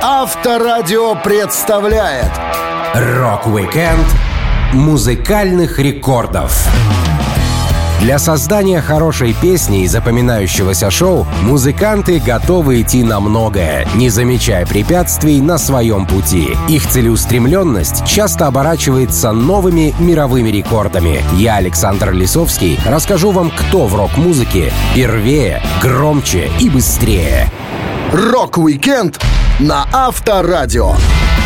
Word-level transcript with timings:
Авторадио 0.00 1.16
представляет 1.16 2.30
Rock-Weekend 2.94 4.06
музыкальных 4.72 5.80
рекордов. 5.80 6.68
Для 8.00 8.20
создания 8.20 8.80
хорошей 8.80 9.34
песни 9.34 9.82
и 9.82 9.88
запоминающегося 9.88 10.92
шоу 10.92 11.26
музыканты 11.42 12.20
готовы 12.20 12.82
идти 12.82 13.02
на 13.02 13.18
многое, 13.18 13.88
не 13.96 14.08
замечая 14.08 14.66
препятствий 14.66 15.40
на 15.40 15.58
своем 15.58 16.06
пути. 16.06 16.56
Их 16.68 16.86
целеустремленность 16.86 18.06
часто 18.06 18.46
оборачивается 18.46 19.32
новыми 19.32 19.92
мировыми 19.98 20.50
рекордами. 20.50 21.24
Я, 21.34 21.56
Александр 21.56 22.12
Лисовский, 22.12 22.78
расскажу 22.86 23.32
вам, 23.32 23.50
кто 23.50 23.86
в 23.86 23.96
рок-музыке 23.96 24.72
первее, 24.94 25.60
громче 25.82 26.52
и 26.60 26.70
быстрее. 26.70 27.50
Rock-Weekend 28.12 29.20
на 29.58 29.88
Авторадио. 29.92 30.94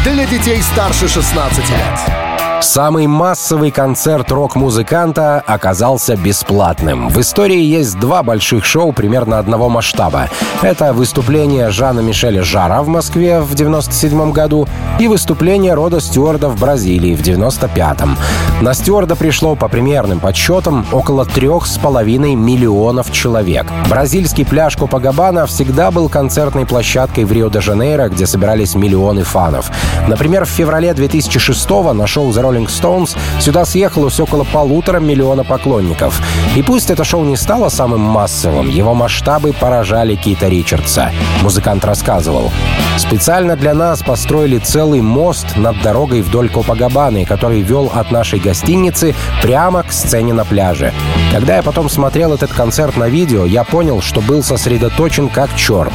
Для 0.05 0.27
детей 0.27 0.61
старше 0.63 1.09
16 1.09 1.71
лет. 1.71 2.32
Самый 2.63 3.09
массовый 3.09 3.73
концерт 3.73 4.31
рок-музыканта 4.31 5.43
оказался 5.45 6.17
бесплатным. 6.17 7.09
В 7.09 7.21
истории 7.21 7.61
есть 7.61 7.99
два 7.99 8.23
больших 8.23 8.65
шоу 8.65 8.93
примерно 8.93 9.41
одного 9.41 9.69
масштаба. 9.69 10.29
Это 10.63 10.93
выступление 10.93 11.71
Жана 11.71 12.01
Мишеля 12.01 12.45
Жара 12.45 12.83
в 12.83 12.87
Москве 12.87 13.41
в 13.41 13.53
97 13.55 14.31
году 14.31 14.69
и 15.01 15.09
выступление 15.09 15.75
Рода 15.75 16.01
Стюарта 16.01 16.49
в 16.49 16.61
Бразилии 16.61 17.17
в 17.17 17.23
95-м. 17.23 18.17
На 18.61 18.75
Стюарта 18.75 19.17
пришло, 19.17 19.57
по 19.57 19.67
примерным 19.67 20.21
подсчетам, 20.21 20.87
около 20.93 21.25
трех 21.25 21.67
с 21.67 21.79
половиной 21.79 22.37
миллионов 22.37 23.11
человек. 23.11 23.67
Бразильский 23.91 24.47
пляж 24.47 24.77
Копакабана 24.77 25.47
всегда 25.47 25.91
был 25.91 26.09
концертной 26.09 26.65
площадкой 26.65 27.25
в 27.25 27.33
Рио-де-Жанейро, 27.33 28.09
где 28.09 28.25
собирались 28.25 28.77
миллионы 28.77 29.25
фанов. 29.25 29.69
Например, 30.07 30.45
в 30.45 30.49
феврале 30.49 30.95
2006 30.95 31.69
на 31.93 32.07
шоу 32.07 32.31
The 32.31 32.52
Rolling 32.53 32.67
Stones 32.67 33.17
сюда 33.41 33.65
съехалось 33.65 34.21
около 34.21 34.45
полутора 34.45 35.01
миллиона 35.01 35.45
поклонников. 35.45 36.21
И 36.57 36.63
пусть 36.63 36.91
это 36.91 37.05
шоу 37.05 37.25
не 37.25 37.37
стало 37.37 37.69
самым 37.69 38.01
массовым, 38.01 38.69
его 38.69 38.95
масштабы 38.95 39.53
поражали 39.53 40.15
Кита 40.15 40.49
Ричардса. 40.49 41.11
Музыкант 41.43 41.85
рассказывал. 41.85 42.51
«Специально 42.99 43.57
для 43.57 43.75
нас 43.75 44.03
построили 44.03 44.59
целый 44.59 45.01
мост 45.01 45.57
над 45.57 45.81
дорогой 45.83 46.23
вдоль 46.23 46.49
Копагабаны, 46.49 47.25
который 47.25 47.63
вел 47.63 47.91
от 47.95 48.11
нашей 48.11 48.39
гостиницы 48.39 49.15
прямо 49.41 49.83
к 49.83 49.93
сцене 49.93 50.33
на 50.33 50.45
пляже. 50.45 50.93
Когда 51.33 51.57
я 51.57 51.63
потом 51.63 51.89
смотрел 51.89 52.35
этот 52.35 52.53
концерт 52.53 52.97
на 52.97 53.09
видео, 53.09 53.47
я 53.47 53.65
понял, 53.65 54.03
что 54.03 54.21
был 54.21 54.43
сосредоточен 54.43 55.29
как 55.29 55.55
черт. 55.57 55.93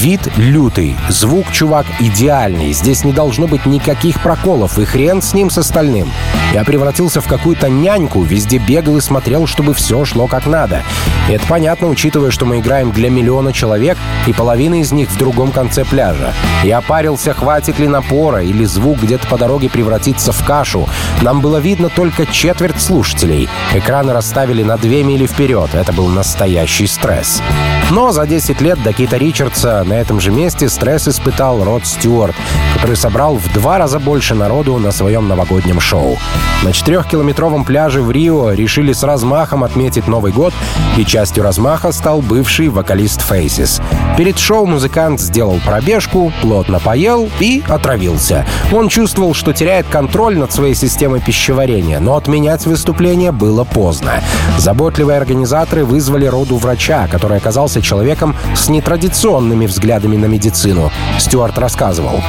Вид 0.00 0.20
лютый, 0.36 0.94
звук, 1.08 1.50
чувак, 1.52 1.86
идеальный. 2.00 2.74
Здесь 2.74 3.02
не 3.02 3.12
должно 3.12 3.46
быть 3.46 3.64
никаких 3.64 4.20
проколов, 4.20 4.78
и 4.78 4.84
хрен 4.84 5.22
с 5.22 5.32
ним 5.32 5.48
с 5.48 5.56
остальным. 5.56 6.12
Я 6.52 6.64
превратился 6.64 7.22
в 7.22 7.26
какую-то 7.26 7.70
няньку, 7.70 8.22
везде 8.22 8.58
бегал 8.58 8.98
и 8.98 9.00
смотрел, 9.00 9.46
чтобы 9.46 9.72
все 9.72 10.04
шло 10.04 10.26
как 10.26 10.46
надо. 10.46 10.82
И 11.30 11.32
это 11.32 11.46
понятно, 11.46 11.88
учитывая, 11.88 12.30
что 12.30 12.44
мы 12.44 12.58
играем 12.58 12.92
для 12.92 13.08
миллиона 13.08 13.54
человек, 13.54 13.96
и 14.26 14.34
половина 14.34 14.80
из 14.80 14.92
них 14.92 15.10
в 15.10 15.16
другом 15.16 15.50
конце 15.50 15.86
пляжа. 15.86 16.34
Я 16.62 16.82
парился, 16.82 17.32
хватит 17.32 17.78
ли 17.78 17.88
напора, 17.88 18.42
или 18.42 18.66
звук 18.66 19.02
где-то 19.02 19.26
по 19.28 19.38
дороге 19.38 19.70
превратится 19.70 20.30
в 20.30 20.44
кашу. 20.44 20.86
Нам 21.22 21.40
было 21.40 21.56
видно 21.56 21.88
только 21.88 22.26
четверть 22.26 22.82
слушателей. 22.82 23.48
Экраны 23.72 24.12
расставили 24.12 24.62
на 24.62 24.76
две 24.76 25.02
мили 25.02 25.26
вперед. 25.26 25.70
Это 25.74 25.94
был 25.94 26.08
настоящий 26.08 26.86
стресс. 26.86 27.40
Но 27.90 28.10
за 28.10 28.26
10 28.26 28.60
лет 28.60 28.82
до 28.82 28.92
Кита 28.92 29.16
Ричардса 29.16 29.84
на 29.84 29.94
этом 29.94 30.18
же 30.20 30.32
месте 30.32 30.68
стресс 30.68 31.06
испытал 31.06 31.62
Род 31.62 31.86
Стюарт, 31.86 32.34
который 32.74 32.96
собрал 32.96 33.36
в 33.36 33.52
два 33.52 33.78
раза 33.78 34.00
больше 34.00 34.34
народу 34.34 34.76
на 34.78 34.90
своем 34.90 35.28
новогоднем 35.28 35.80
шоу. 35.80 36.18
На 36.62 36.72
четырехкилометровом 36.72 37.64
пляже 37.64 38.02
в 38.02 38.10
Рио 38.10 38.52
решили 38.52 38.92
с 38.92 39.04
размахом 39.04 39.62
отметить 39.62 40.08
Новый 40.08 40.32
год, 40.32 40.52
и 40.96 41.04
частью 41.04 41.44
размаха 41.44 41.92
стал 41.92 42.22
бывший 42.22 42.68
вокалист 42.68 43.20
Faces. 43.20 43.80
Перед 44.16 44.38
шоу 44.38 44.66
музыкант 44.66 45.20
сделал 45.20 45.60
пробежку, 45.64 46.32
плотно 46.42 46.80
поел 46.80 47.28
и 47.38 47.62
отравился. 47.68 48.46
Он 48.72 48.88
чувствовал, 48.88 49.32
что 49.32 49.52
теряет 49.52 49.86
контроль 49.86 50.36
над 50.36 50.52
своей 50.52 50.74
системой 50.74 51.20
пищеварения, 51.20 52.00
но 52.00 52.16
отменять 52.16 52.66
выступление 52.66 53.30
было 53.30 53.64
поздно. 53.64 54.22
Заботливые 54.58 55.18
организаторы 55.18 55.84
вызвали 55.84 56.26
роду 56.26 56.56
врача, 56.56 57.06
который 57.08 57.36
оказался 57.36 57.75
человеком 57.82 58.36
с 58.54 58.68
нетрадиционными 58.68 59.66
взглядами 59.66 60.16
на 60.16 60.26
медицину. 60.26 60.90
Стюарт 61.18 61.58
рассказывал. 61.58 62.22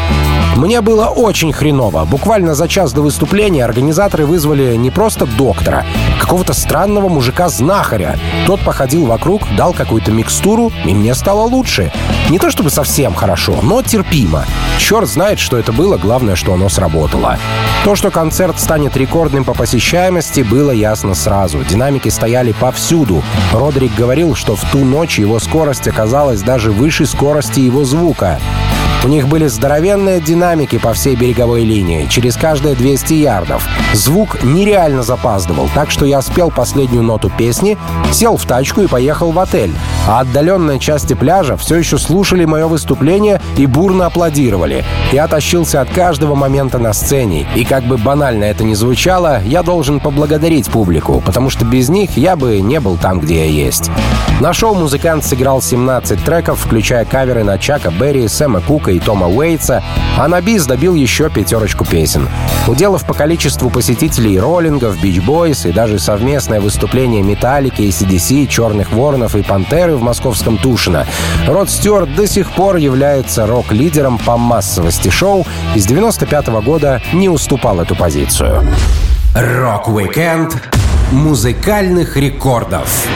«Мне 0.56 0.81
было 0.81 1.06
очень 1.06 1.53
хреново. 1.53 2.06
Буквально 2.06 2.56
за 2.56 2.68
час 2.68 2.94
до 2.94 3.02
выступления 3.02 3.63
организаторы 3.63 4.25
вызвали 4.25 4.75
не 4.75 4.91
просто 4.91 5.25
доктора, 5.25 5.85
какого-то 6.28 6.54
странного 6.54 7.08
мужика-знахаря. 7.08 8.20
Тот 8.46 8.60
походил 8.60 9.06
вокруг, 9.06 9.44
дал 9.56 9.72
какую-то 9.72 10.12
микстуру, 10.12 10.74
и 10.84 10.94
мне 10.94 11.16
стало 11.16 11.44
лучше. 11.44 11.90
Не 12.30 12.38
то 12.38 12.52
чтобы 12.52 12.70
совсем 12.70 13.14
хорошо, 13.14 13.60
но 13.62 13.82
терпимо. 13.82 14.44
Черт 14.78 15.08
знает, 15.08 15.40
что 15.40 15.58
это 15.58 15.72
было, 15.72 15.96
главное, 15.98 16.36
что 16.36 16.54
оно 16.54 16.68
сработало. 16.68 17.38
То, 17.86 17.96
что 17.96 18.12
концерт 18.12 18.60
станет 18.60 18.98
рекордным 18.98 19.46
по 19.46 19.54
посещаемости, 19.54 20.42
было 20.42 20.72
ясно 20.72 21.16
сразу. 21.16 21.64
Динамики 21.64 22.10
стояли 22.10 22.52
повсюду. 22.52 23.24
Родрик 23.54 23.96
говорил, 23.96 24.36
что 24.36 24.58
в 24.58 24.70
ту 24.70 24.80
ночь 24.80 25.20
его 25.20 25.40
скорость 25.40 25.88
оказалась 25.88 26.42
даже 26.42 26.72
выше 26.72 27.06
скорости 27.06 27.62
его 27.62 27.86
звука. 27.86 28.38
У 29.07 29.09
них 29.09 29.29
были 29.29 29.47
здоровенные 29.47 30.19
динамики 30.19 30.78
по 30.78 30.91
всей 30.91 31.16
береговой 31.16 31.63
линии, 31.63 32.07
через 32.07 32.35
каждые 32.35 32.75
200 32.75 33.13
ярдов. 33.13 33.66
Звук 33.94 34.44
нереально 34.44 35.01
запаздывал, 35.01 35.69
так 35.73 35.91
что 35.91 36.06
я 36.06 36.22
спел 36.22 36.51
последнюю 36.51 37.03
ноту 37.03 37.29
песни, 37.29 37.78
сел 38.12 38.35
в 38.35 38.46
тачку 38.46 38.81
и 38.81 38.88
поехал 38.88 39.31
в 39.31 39.40
отель. 39.40 39.73
А 40.09 40.19
отдаленные 40.19 40.78
части 40.78 41.13
пляжа 41.13 41.56
все 41.56 41.78
еще 41.78 41.97
слушали 41.97 42.44
мое 42.44 42.67
выступление 42.67 43.40
и 43.56 43.66
бурно 43.66 44.07
аплодировали. 44.07 44.84
Я 45.13 45.29
тащился 45.29 45.79
от 45.79 45.90
каждого 45.90 46.35
момента 46.35 46.78
на 46.78 46.91
сцене, 46.91 47.47
и 47.56 47.63
как 47.63 47.85
бы 47.85 47.96
банально 47.96 48.44
это 48.44 48.66
ни 48.66 48.73
звучало, 48.73 49.41
я 49.46 49.63
должен 49.63 50.01
поблагодарить 50.01 50.69
публику, 50.69 51.23
потому 51.25 51.50
что 51.50 51.63
без 51.63 51.88
них 51.88 52.17
я 52.17 52.35
бы 52.35 52.59
не 52.59 52.81
был 52.81 52.97
там, 52.97 53.22
где 53.22 53.46
я 53.46 53.46
есть. 53.46 53.90
На 54.41 54.53
шоу 54.53 54.75
музыкант 54.75 55.25
сыграл 55.25 55.62
17 55.62 56.23
треков, 56.23 56.59
включая 56.59 57.06
каверы 57.06 57.44
на 57.44 57.57
Чака 57.57 57.90
Берри, 57.90 58.28
Сэма 58.28 58.62
Кука 58.62 58.91
и 58.91 58.97
Тома 59.00 59.28
Уэйтса, 59.28 59.84
а 60.18 60.28
на 60.28 60.41
бис 60.41 60.66
добил 60.66 60.96
еще 60.96 61.30
пятерочку 61.30 61.85
песен. 61.85 62.28
Уделав 62.68 63.06
по 63.06 63.13
количеству 63.13 63.69
посетителей 63.69 64.40
роллингов, 64.40 65.00
Бич 65.02 65.22
Бойс 65.22 65.66
и 65.66 65.72
даже 65.72 66.00
совместное 66.00 66.59
выступление 66.59 67.22
Металлики, 67.24 67.81
CDC, 67.81 68.47
Черных 68.47 68.91
Воронов 68.91 69.35
и 69.35 69.44
Пантеры 69.44 69.96
в 69.96 70.02
московском 70.02 70.58
Тушино, 70.58 71.06
Род 71.47 71.69
Стюарт 71.69 72.13
до 72.16 72.28
сих 72.28 72.52
пор 72.52 72.78
является 72.78 73.46
рок-лидером 73.46 74.18
по 74.18 74.38
массовости 74.38 75.09
шоу 75.09 75.46
и 75.75 75.79
с 75.79 75.85
95 75.85 76.47
-го 76.47 76.62
года 76.62 77.02
не 77.14 77.29
уступал 77.29 77.79
эту 77.79 77.96
позицию. 77.96 78.68
Rock-Weekend 79.35 80.58
музыкальных 81.12 82.18
рекордов 82.18 83.08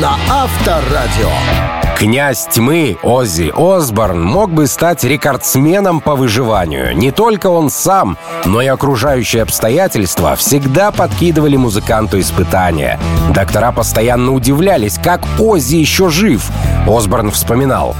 на 0.00 0.16
Авторадио. 0.28 1.81
Князь 2.02 2.48
тьмы 2.50 2.98
Оззи 3.04 3.52
Осборн 3.54 4.20
мог 4.20 4.50
бы 4.50 4.66
стать 4.66 5.04
рекордсменом 5.04 6.00
по 6.00 6.16
выживанию. 6.16 6.96
Не 6.96 7.12
только 7.12 7.46
он 7.46 7.70
сам, 7.70 8.18
но 8.44 8.60
и 8.60 8.66
окружающие 8.66 9.42
обстоятельства 9.42 10.34
всегда 10.34 10.90
подкидывали 10.90 11.54
музыканту 11.54 12.18
испытания. 12.18 12.98
Доктора 13.32 13.70
постоянно 13.70 14.32
удивлялись, 14.32 14.98
как 14.98 15.24
Оззи 15.38 15.76
еще 15.76 16.08
жив. 16.08 16.50
Осборн 16.86 17.30
вспоминал. 17.30 17.94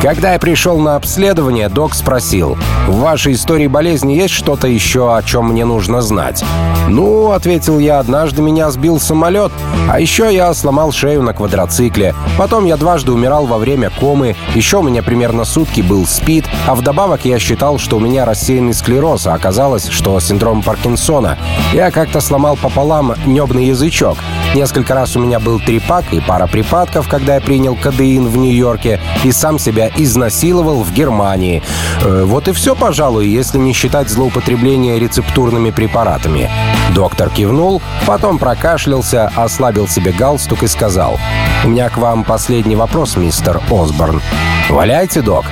Когда 0.00 0.34
я 0.34 0.38
пришел 0.38 0.78
на 0.78 0.94
обследование, 0.94 1.68
док 1.68 1.92
спросил, 1.92 2.56
«В 2.86 3.00
вашей 3.00 3.32
истории 3.32 3.66
болезни 3.66 4.12
есть 4.12 4.32
что-то 4.32 4.68
еще, 4.68 5.16
о 5.16 5.22
чем 5.22 5.48
мне 5.48 5.64
нужно 5.64 6.02
знать?» 6.02 6.44
«Ну»,— 6.88 7.32
ответил 7.32 7.80
я,— 7.80 7.98
«однажды 8.00 8.40
меня 8.40 8.70
сбил 8.70 9.00
самолет, 9.00 9.50
а 9.90 9.98
еще 9.98 10.32
я 10.32 10.54
сломал 10.54 10.92
шею 10.92 11.22
на 11.22 11.34
квадроцикле. 11.34 12.14
Потом 12.36 12.64
я 12.64 12.76
дважды 12.76 13.10
умирал 13.10 13.46
во 13.46 13.58
время 13.58 13.90
комы, 13.90 14.36
еще 14.54 14.78
у 14.78 14.82
меня 14.82 15.02
примерно 15.02 15.44
сутки 15.44 15.80
был 15.80 16.06
СПИД, 16.06 16.46
а 16.68 16.76
вдобавок 16.76 17.24
я 17.24 17.40
считал, 17.40 17.78
что 17.78 17.96
у 17.96 18.00
меня 18.00 18.24
рассеянный 18.24 18.74
склероз, 18.74 19.26
а 19.26 19.34
оказалось, 19.34 19.88
что 19.88 20.18
синдром 20.20 20.62
Паркинсона. 20.62 21.38
Я 21.72 21.90
как-то 21.90 22.20
сломал 22.20 22.56
пополам 22.56 23.14
небный 23.26 23.66
язычок. 23.66 24.16
Несколько 24.54 24.94
раз 24.94 25.16
у 25.16 25.20
меня 25.20 25.40
был 25.40 25.58
трипак 25.58 26.04
и 26.12 26.20
пара 26.20 26.46
припадков, 26.46 27.08
когда 27.08 27.34
я 27.34 27.40
принял 27.40 27.74
кадеин 27.74 28.27
в 28.28 28.36
Нью-Йорке 28.36 29.00
и 29.24 29.32
сам 29.32 29.58
себя 29.58 29.90
изнасиловал 29.96 30.82
в 30.82 30.92
Германии. 30.92 31.62
Э, 32.02 32.24
вот 32.24 32.48
и 32.48 32.52
все, 32.52 32.74
пожалуй, 32.74 33.26
если 33.26 33.58
не 33.58 33.72
считать 33.72 34.08
злоупотребление 34.08 34.98
рецептурными 34.98 35.70
препаратами. 35.70 36.50
Доктор 36.94 37.30
кивнул, 37.30 37.82
потом 38.06 38.38
прокашлялся, 38.38 39.32
ослабил 39.34 39.88
себе 39.88 40.12
галстук 40.12 40.62
и 40.62 40.68
сказал, 40.68 41.18
«У 41.64 41.68
меня 41.68 41.88
к 41.88 41.98
вам 41.98 42.24
последний 42.24 42.76
вопрос, 42.76 43.16
мистер 43.16 43.60
Осборн». 43.70 44.22
«Валяйте, 44.68 45.22
док». 45.22 45.44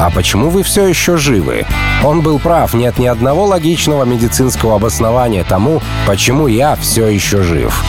«А 0.00 0.10
почему 0.10 0.48
вы 0.48 0.62
все 0.62 0.86
еще 0.86 1.16
живы?» 1.16 1.66
Он 2.02 2.22
был 2.22 2.38
прав, 2.38 2.72
нет 2.72 2.98
ни 2.98 3.06
одного 3.06 3.44
логичного 3.44 4.04
медицинского 4.04 4.76
обоснования 4.76 5.44
тому, 5.44 5.82
почему 6.06 6.46
я 6.46 6.74
все 6.76 7.06
еще 7.08 7.42
жив. 7.42 7.84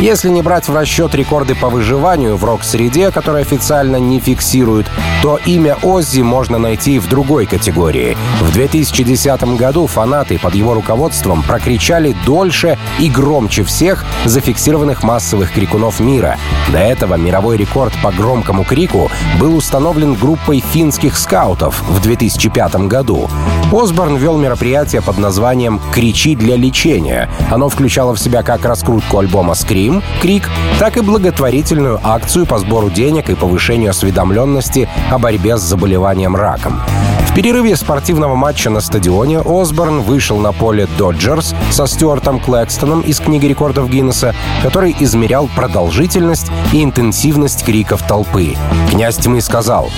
Если 0.00 0.28
не 0.28 0.42
брать 0.42 0.68
в 0.68 0.74
расчет 0.74 1.12
рекорды 1.16 1.56
по 1.56 1.68
выживанию 1.68 2.36
в 2.36 2.44
рок-среде, 2.44 3.10
которые 3.10 3.42
официально 3.42 3.96
не 3.96 4.20
фиксируют, 4.20 4.86
то 5.22 5.40
имя 5.44 5.76
Оззи 5.82 6.20
можно 6.20 6.56
найти 6.56 7.00
в 7.00 7.08
другой 7.08 7.46
категории. 7.46 8.16
В 8.40 8.52
2010 8.52 9.56
году 9.56 9.88
фанаты 9.88 10.38
под 10.38 10.54
его 10.54 10.74
руководством 10.74 11.42
прокричали 11.42 12.14
дольше 12.24 12.78
и 13.00 13.10
громче 13.10 13.64
всех 13.64 14.04
зафиксированных 14.24 15.02
массовых 15.02 15.52
крикунов 15.52 15.98
мира. 15.98 16.36
До 16.70 16.78
этого 16.78 17.16
мировой 17.16 17.56
рекорд 17.56 17.92
по 18.00 18.12
громкому 18.12 18.62
крику 18.62 19.10
был 19.40 19.56
установлен 19.56 20.14
группой 20.14 20.60
финских 20.60 21.18
скаутов 21.18 21.82
в 21.82 22.00
2005 22.00 22.86
году. 22.86 23.28
Осборн 23.72 24.16
вел 24.16 24.36
мероприятие 24.38 25.02
под 25.02 25.18
названием 25.18 25.80
«Кричи 25.92 26.34
для 26.34 26.56
лечения». 26.56 27.28
Оно 27.50 27.68
включало 27.68 28.14
в 28.14 28.18
себя 28.18 28.42
как 28.42 28.64
раскрутку 28.64 29.18
альбома 29.18 29.54
«Скрим», 29.54 30.02
«Крим», 30.20 30.40
«Крик», 30.40 30.50
так 30.78 30.96
и 30.96 31.00
благотворительную 31.00 32.00
акцию 32.02 32.46
по 32.46 32.58
сбору 32.58 32.88
денег 32.88 33.28
и 33.30 33.34
повышению 33.34 33.90
осведомленности 33.90 34.88
о 35.10 35.18
борьбе 35.18 35.56
с 35.56 35.60
заболеванием 35.60 36.34
раком. 36.36 36.80
В 37.28 37.34
перерыве 37.34 37.76
спортивного 37.76 38.34
матча 38.34 38.70
на 38.70 38.80
стадионе 38.80 39.40
Осборн 39.44 40.00
вышел 40.00 40.38
на 40.38 40.52
поле 40.52 40.88
«Доджерс» 40.96 41.54
со 41.70 41.86
Стюартом 41.86 42.40
Клэкстоном 42.40 43.02
из 43.02 43.20
книги 43.20 43.46
рекордов 43.46 43.90
Гиннесса, 43.90 44.34
который 44.62 44.96
измерял 44.98 45.48
продолжительность 45.54 46.50
и 46.72 46.82
интенсивность 46.82 47.64
криков 47.64 48.02
толпы. 48.02 48.56
Князь 48.90 49.18
тьмы 49.18 49.40
сказал 49.40 49.90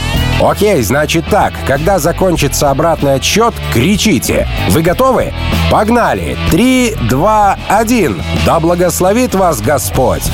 «Окей, 0.43 0.83
значит 0.83 1.27
так, 1.31 1.55
когда 1.67 1.99
закончится 1.99 2.71
обратный 2.71 3.15
отсчет, 3.15 3.55
кричите. 3.73 4.49
Вы 4.71 4.83
готовы? 4.83 5.33
Погнали! 5.71 6.37
Три, 6.51 6.95
два, 7.09 7.59
один! 7.69 8.23
Да 8.45 8.61
благословит 8.61 9.35
вас 9.35 9.61
Господь!» 9.61 10.25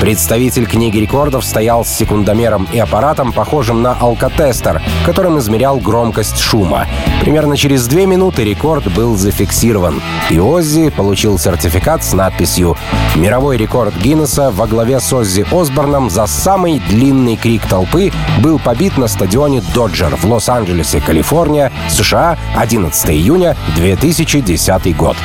Представитель 0.00 0.66
книги 0.66 0.98
рекордов 0.98 1.44
стоял 1.44 1.84
с 1.84 1.88
секундомером 1.88 2.68
и 2.72 2.78
аппаратом, 2.78 3.32
похожим 3.32 3.80
на 3.80 3.94
алкотестер, 3.94 4.82
которым 5.06 5.38
измерял 5.38 5.78
громкость 5.78 6.38
шума. 6.38 6.86
Примерно 7.20 7.56
через 7.56 7.86
две 7.86 8.04
минуты 8.04 8.44
рекорд 8.44 8.92
был 8.92 9.16
зафиксирован, 9.16 10.02
и 10.30 10.38
Оззи 10.38 10.90
получил 10.90 11.38
сертификат 11.38 12.04
с 12.04 12.12
надписью 12.12 12.76
«Мировой 13.14 13.56
рекорд 13.56 13.96
Гиннесса 13.96 14.50
во 14.50 14.66
главе 14.66 15.00
с 15.00 15.10
Оззи 15.10 15.46
Осборном 15.50 16.10
за 16.10 16.26
самый 16.26 16.80
длинный 16.80 17.36
крик 17.36 17.66
толпы 17.66 18.12
был 18.40 18.58
побит 18.58 18.98
на 18.98 19.08
стадионе 19.08 19.62
«Доджер» 19.72 20.16
в 20.16 20.24
Лос-Анджелесе, 20.24 21.00
Калифорния, 21.00 21.72
США, 21.88 22.36
11 22.56 22.73
июня 23.10 23.56
2010 23.76 24.96
год. 24.96 25.16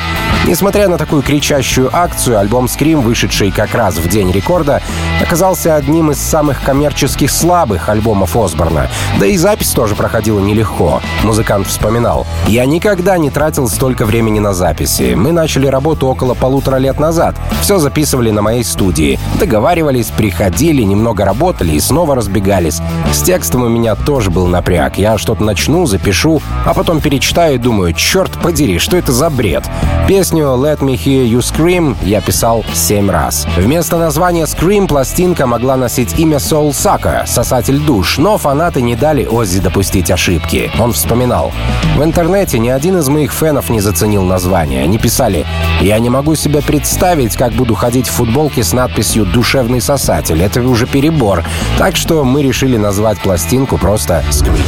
Несмотря 0.46 0.88
на 0.88 0.98
такую 0.98 1.22
кричащую 1.22 1.94
акцию, 1.94 2.38
альбом 2.38 2.68
«Скрим», 2.68 3.00
вышедший 3.00 3.50
как 3.50 3.74
раз 3.74 3.96
в 3.98 4.08
день 4.08 4.32
рекорда, 4.32 4.82
оказался 5.22 5.76
одним 5.76 6.10
из 6.10 6.18
самых 6.18 6.62
коммерческих 6.62 7.30
слабых 7.30 7.88
альбомов 7.88 8.36
Осборна. 8.36 8.88
Да 9.18 9.26
и 9.26 9.36
запись 9.36 9.70
тоже 9.70 9.94
проходила 9.94 10.40
нелегко. 10.40 11.00
Музыкант 11.22 11.66
вспоминал. 11.66 12.26
«Я 12.46 12.66
никогда 12.66 13.18
не 13.18 13.30
тратил 13.30 13.68
столько 13.68 14.04
времени 14.06 14.38
на 14.38 14.54
записи. 14.54 15.14
Мы 15.14 15.32
начали 15.32 15.66
работу 15.66 16.06
около 16.06 16.34
полутора 16.34 16.76
лет 16.76 16.98
назад. 16.98 17.36
Все 17.62 17.78
записывали 17.78 18.30
на 18.30 18.42
моей 18.42 18.64
студии. 18.64 19.18
Договаривались, 19.38 20.06
приходили, 20.06 20.82
немного 20.82 21.24
работали 21.24 21.72
и 21.72 21.80
снова 21.80 22.14
разбегались. 22.14 22.80
С 23.12 23.22
текстом 23.22 23.62
у 23.62 23.68
меня 23.68 23.94
тоже 23.94 24.30
был 24.30 24.46
напряг. 24.46 24.98
Я 24.98 25.18
что-то 25.18 25.44
начну, 25.44 25.86
запишу, 25.86 26.42
а 26.64 26.74
потом 26.74 27.00
перечитаю 27.00 27.56
и 27.56 27.58
думаю, 27.58 27.92
черт 27.92 28.32
подери, 28.42 28.78
что 28.78 28.96
это 28.96 29.12
за 29.12 29.30
бред? 29.30 29.64
Песню 30.08 30.44
«Let 30.44 30.78
Me 30.80 30.94
Hear 30.94 31.28
You 31.28 31.38
Scream» 31.38 31.96
я 32.02 32.20
писал 32.20 32.64
семь 32.74 33.10
раз. 33.10 33.46
Вместо 33.56 33.96
названия 33.98 34.44
«Scream» 34.44 34.86
пластинка 34.86 35.09
могла 35.46 35.76
носить 35.76 36.18
имя 36.18 36.36
Soul 36.36 36.70
Sucker— 36.70 37.24
«Сосатель 37.26 37.78
душ», 37.78 38.18
но 38.18 38.38
фанаты 38.38 38.80
не 38.80 38.96
дали 38.96 39.26
Оззи 39.26 39.60
допустить 39.60 40.10
ошибки. 40.10 40.70
Он 40.78 40.92
вспоминал. 40.92 41.52
В 41.96 42.02
интернете 42.02 42.58
ни 42.58 42.68
один 42.68 42.98
из 42.98 43.08
моих 43.08 43.32
фенов 43.32 43.70
не 43.70 43.80
заценил 43.80 44.22
название. 44.22 44.84
Они 44.84 44.98
писали 44.98 45.44
«Я 45.80 45.98
не 45.98 46.10
могу 46.10 46.36
себе 46.36 46.62
представить, 46.62 47.36
как 47.36 47.52
буду 47.52 47.74
ходить 47.74 48.06
в 48.08 48.12
футболке 48.12 48.62
с 48.62 48.72
надписью 48.72 49.26
«Душевный 49.26 49.80
сосатель». 49.80 50.42
Это 50.42 50.62
уже 50.62 50.86
перебор. 50.86 51.44
Так 51.78 51.96
что 51.96 52.24
мы 52.24 52.42
решили 52.42 52.76
назвать 52.76 53.18
пластинку 53.18 53.78
просто 53.78 54.22
«Scream». 54.30 54.60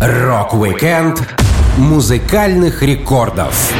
Rock-Weekend 0.00 1.26
музыкальных 1.78 2.82
рекордов 2.82 3.72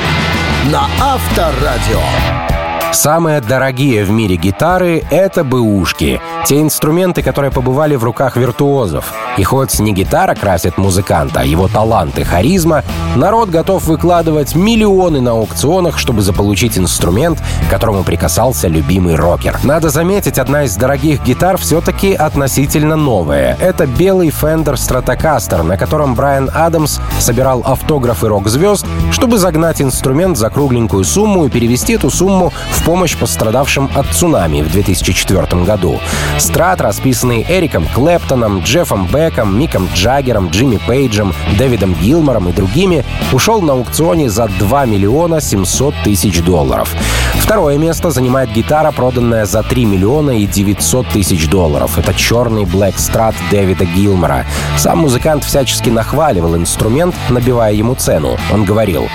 на 0.72 0.86
Авторадио. 1.00 2.47
Самые 2.92 3.40
дорогие 3.40 4.04
в 4.04 4.10
мире 4.10 4.36
гитары— 4.36 5.04
это 5.10 5.44
бэушки. 5.44 6.20
Те 6.48 6.62
инструменты, 6.62 7.22
которые 7.22 7.50
побывали 7.50 7.94
в 7.94 8.04
руках 8.04 8.38
виртуозов. 8.38 9.12
И 9.36 9.44
хоть 9.44 9.78
не 9.80 9.92
гитара 9.92 10.34
красит 10.34 10.78
музыканта, 10.78 11.40
а 11.40 11.44
его 11.44 11.68
талант 11.68 12.18
и 12.18 12.24
харизма, 12.24 12.84
народ 13.16 13.50
готов 13.50 13.84
выкладывать 13.84 14.54
миллионы 14.54 15.20
на 15.20 15.32
аукционах, 15.32 15.98
чтобы 15.98 16.22
заполучить 16.22 16.78
инструмент, 16.78 17.38
к 17.66 17.70
которому 17.70 18.02
прикасался 18.02 18.66
любимый 18.66 19.14
рокер. 19.14 19.58
Надо 19.62 19.90
заметить, 19.90 20.38
одна 20.38 20.64
из 20.64 20.74
дорогих 20.74 21.22
гитар 21.22 21.58
все-таки 21.58 22.14
относительно 22.14 22.96
новая. 22.96 23.54
Это 23.60 23.86
белый 23.86 24.28
Fender 24.28 24.72
Stratocaster, 24.72 25.62
на 25.62 25.76
котором 25.76 26.14
Брайан 26.14 26.50
Адамс 26.54 26.98
собирал 27.20 27.60
автографы 27.66 28.26
рок-звезд, 28.28 28.86
чтобы 29.12 29.36
загнать 29.36 29.82
инструмент 29.82 30.38
за 30.38 30.48
кругленькую 30.48 31.04
сумму 31.04 31.44
и 31.44 31.50
перевести 31.50 31.92
эту 31.92 32.08
сумму 32.08 32.54
в 32.70 32.84
помощь 32.86 33.18
пострадавшим 33.18 33.90
от 33.94 34.06
цунами 34.06 34.62
в 34.62 34.72
2004 34.72 35.64
году. 35.64 36.00
Страт, 36.38 36.80
расписанный 36.80 37.44
Эриком 37.48 37.86
Клэптоном, 37.94 38.60
Джеффом 38.60 39.06
Беком, 39.06 39.58
Миком 39.58 39.88
Джаггером, 39.94 40.50
Джимми 40.50 40.78
Пейджем, 40.86 41.34
Дэвидом 41.58 41.94
Гилмором 41.94 42.48
и 42.48 42.52
другими, 42.52 43.04
ушел 43.32 43.60
на 43.60 43.72
аукционе 43.72 44.30
за 44.30 44.48
2 44.48 44.86
миллиона 44.86 45.40
700 45.40 45.94
тысяч 46.04 46.42
долларов. 46.42 46.94
Второе 47.34 47.78
место 47.78 48.10
занимает 48.10 48.52
гитара, 48.52 48.92
проданная 48.92 49.46
за 49.46 49.62
3 49.62 49.84
миллиона 49.84 50.32
и 50.32 50.46
900 50.46 51.08
тысяч 51.08 51.48
долларов. 51.48 51.98
Это 51.98 52.14
черный 52.14 52.64
Black 52.64 52.96
Strat 52.96 53.34
Дэвида 53.50 53.84
Гилмора. 53.86 54.46
Сам 54.76 54.98
музыкант 54.98 55.44
всячески 55.44 55.88
нахваливал 55.88 56.56
инструмент, 56.56 57.14
набивая 57.30 57.72
ему 57.72 57.94
цену. 57.94 58.36
Он 58.52 58.64
говорил, 58.64 59.08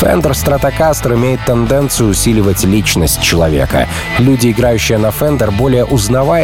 Fender 0.00 0.32
Stratocaster 0.32 1.14
имеет 1.14 1.42
тенденцию 1.46 2.10
усиливать 2.10 2.64
личность 2.64 3.22
человека. 3.22 3.88
Люди, 4.18 4.50
играющие 4.50 4.98
на 4.98 5.06
Fender, 5.06 5.50
более 5.50 5.86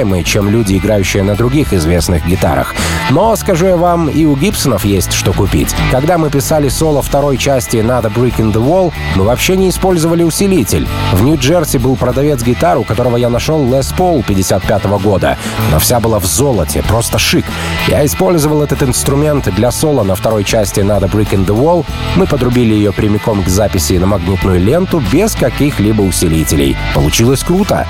узнаваемые, 0.03 0.25
чем 0.25 0.51
люди, 0.51 0.77
играющие 0.77 1.23
на 1.23 1.35
других 1.35 1.73
известных 1.73 2.27
гитарах. 2.27 2.75
Но, 3.11 3.35
скажу 3.37 3.67
я 3.67 3.77
вам, 3.77 4.09
и 4.09 4.25
у 4.25 4.37
Гибсонов 4.37 4.85
есть 4.85 5.13
что 5.13 5.33
купить. 5.33 5.75
Когда 5.91 6.19
мы 6.19 6.31
писали 6.31 6.69
соло 6.69 7.03
второй 7.03 7.37
части 7.37 7.77
«Надо 7.77 8.09
Brick 8.09 8.37
in 8.39 8.53
the 8.53 8.61
Wall», 8.61 8.93
мы 9.17 9.25
вообще 9.25 9.57
не 9.57 9.69
использовали 9.69 10.23
усилитель. 10.23 10.87
В 11.13 11.23
Нью-Джерси 11.23 11.79
был 11.79 11.97
продавец 11.97 12.43
гитар, 12.43 12.79
у 12.79 12.85
которого 12.85 13.17
я 13.17 13.29
нашел 13.29 13.65
Les 13.65 13.95
Paul 13.97 14.25
55 14.25 14.85
-го 14.85 14.99
года. 14.99 15.37
Но 15.71 15.79
вся 15.79 16.01
была 16.01 16.19
в 16.19 16.27
золоте, 16.27 16.83
просто 16.83 17.19
шик. 17.19 17.45
Я 17.89 18.05
использовал 18.05 18.63
этот 18.63 18.83
инструмент 18.83 19.49
для 19.55 19.71
соло 19.71 20.05
на 20.05 20.15
второй 20.15 20.45
части 20.45 20.81
«Надо 20.81 21.07
Brick 21.07 21.31
in 21.31 21.47
the 21.47 21.55
Wall». 21.55 21.85
Мы 22.17 22.27
подрубили 22.27 22.75
ее 22.75 22.93
прямиком 22.93 23.43
к 23.43 23.49
записи 23.49 23.99
на 23.99 24.07
магнитную 24.07 24.61
ленту 24.61 25.03
без 25.13 25.35
каких-либо 25.35 26.03
усилителей. 26.03 26.77
Получилось 26.95 27.45
круто. 27.45 27.87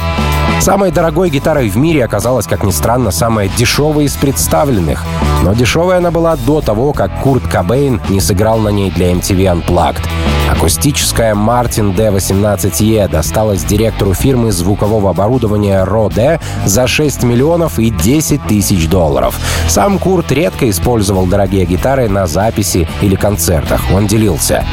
Самой 0.62 0.92
дорогой 0.92 1.28
гитарой 1.28 1.68
в 1.68 1.76
мире 1.76 2.04
оказалась, 2.04 2.46
как 2.46 2.62
ни 2.62 2.70
странно, 2.70 3.10
самая 3.10 3.48
дешевая 3.48 4.04
из 4.04 4.14
представленных. 4.14 5.04
Но 5.42 5.54
дешевая 5.54 5.98
она 5.98 6.12
была 6.12 6.36
до 6.36 6.60
того, 6.60 6.92
как 6.92 7.20
Курт 7.20 7.42
Кобейн 7.48 8.00
не 8.08 8.20
сыграл 8.20 8.60
на 8.60 8.68
ней 8.68 8.92
для 8.92 9.10
MTV 9.10 9.66
Unplugged. 9.66 10.06
Акустическая 10.52 11.34
Martin 11.34 11.96
D18E 11.96 13.08
досталась 13.08 13.64
директору 13.64 14.14
фирмы 14.14 14.52
звукового 14.52 15.10
оборудования 15.10 15.84
Rode 15.84 16.40
за 16.64 16.86
6 16.86 17.24
миллионов 17.24 17.80
и 17.80 17.90
10 17.90 18.46
тысяч 18.46 18.88
долларов. 18.88 19.34
Сам 19.66 19.98
Курт 19.98 20.30
редко 20.30 20.70
использовал 20.70 21.26
дорогие 21.26 21.64
гитары 21.64 22.08
на 22.08 22.28
записи 22.28 22.86
или 23.00 23.16
концертах. 23.16 23.80
Он 23.92 24.06
делился. 24.06 24.64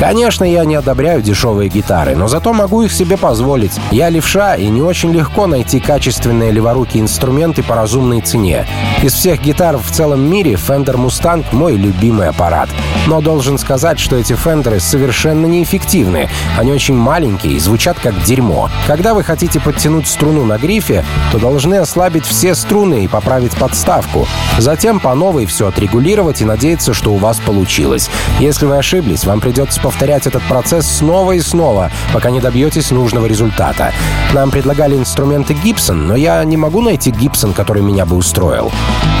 Конечно, 0.00 0.44
я 0.44 0.64
не 0.64 0.76
одобряю 0.76 1.20
дешевые 1.20 1.68
гитары, 1.68 2.16
но 2.16 2.26
зато 2.26 2.52
могу 2.52 2.82
их 2.82 2.90
себе 2.90 3.16
позволить. 3.16 3.78
Я 3.90 4.08
левша 4.08 4.54
и 4.54 4.66
не 4.66 4.80
очень 4.80 5.12
легко 5.12 5.46
найти 5.46 5.78
качественные 5.78 6.52
леворукие 6.52 7.02
инструменты 7.02 7.62
по 7.62 7.74
разумной 7.74 8.22
цене. 8.22 8.66
Из 9.02 9.12
всех 9.12 9.42
гитар 9.42 9.76
в 9.76 9.90
целом 9.90 10.20
мире 10.20 10.54
Fender 10.54 10.96
Mustang— 10.96 11.44
мой 11.52 11.76
любимый 11.76 12.28
аппарат. 12.28 12.70
Но 13.06 13.20
должен 13.20 13.58
сказать, 13.58 14.00
что 14.00 14.16
эти 14.16 14.32
Фендеры 14.32 14.80
совершенно 14.80 15.44
неэффективны. 15.44 16.30
Они 16.58 16.72
очень 16.72 16.96
маленькие 16.96 17.52
и 17.52 17.58
звучат 17.58 17.98
как 18.02 18.20
дерьмо. 18.24 18.70
Когда 18.86 19.12
вы 19.12 19.22
хотите 19.22 19.60
подтянуть 19.60 20.08
струну 20.08 20.46
на 20.46 20.56
грифе, 20.56 21.04
то 21.30 21.38
должны 21.38 21.74
ослабить 21.74 22.24
все 22.24 22.54
струны 22.54 23.04
и 23.04 23.08
поправить 23.08 23.52
подставку. 23.52 24.26
Затем 24.58 24.98
по 24.98 25.14
новой 25.14 25.44
все 25.44 25.68
отрегулировать 25.68 26.40
и 26.40 26.46
надеяться, 26.46 26.94
что 26.94 27.12
у 27.12 27.16
вас 27.16 27.38
получилось. 27.38 28.08
Если 28.38 28.64
вы 28.64 28.78
ошиблись, 28.78 29.24
вам 29.24 29.40
придется 29.40 29.59
повторять 29.82 30.26
этот 30.26 30.42
процесс 30.42 30.86
снова 30.86 31.32
и 31.32 31.40
снова, 31.40 31.90
пока 32.12 32.30
не 32.30 32.40
добьетесь 32.40 32.90
нужного 32.90 33.26
результата. 33.26 33.92
Нам 34.32 34.50
предлагали 34.50 34.96
инструменты 34.96 35.54
Gibson, 35.54 35.94
но 35.94 36.16
я 36.16 36.42
не 36.44 36.56
могу 36.56 36.80
найти 36.80 37.10
Gibson, 37.10 37.52
который 37.52 37.82
меня 37.82 38.06
бы 38.06 38.16
устроил. 38.16 38.72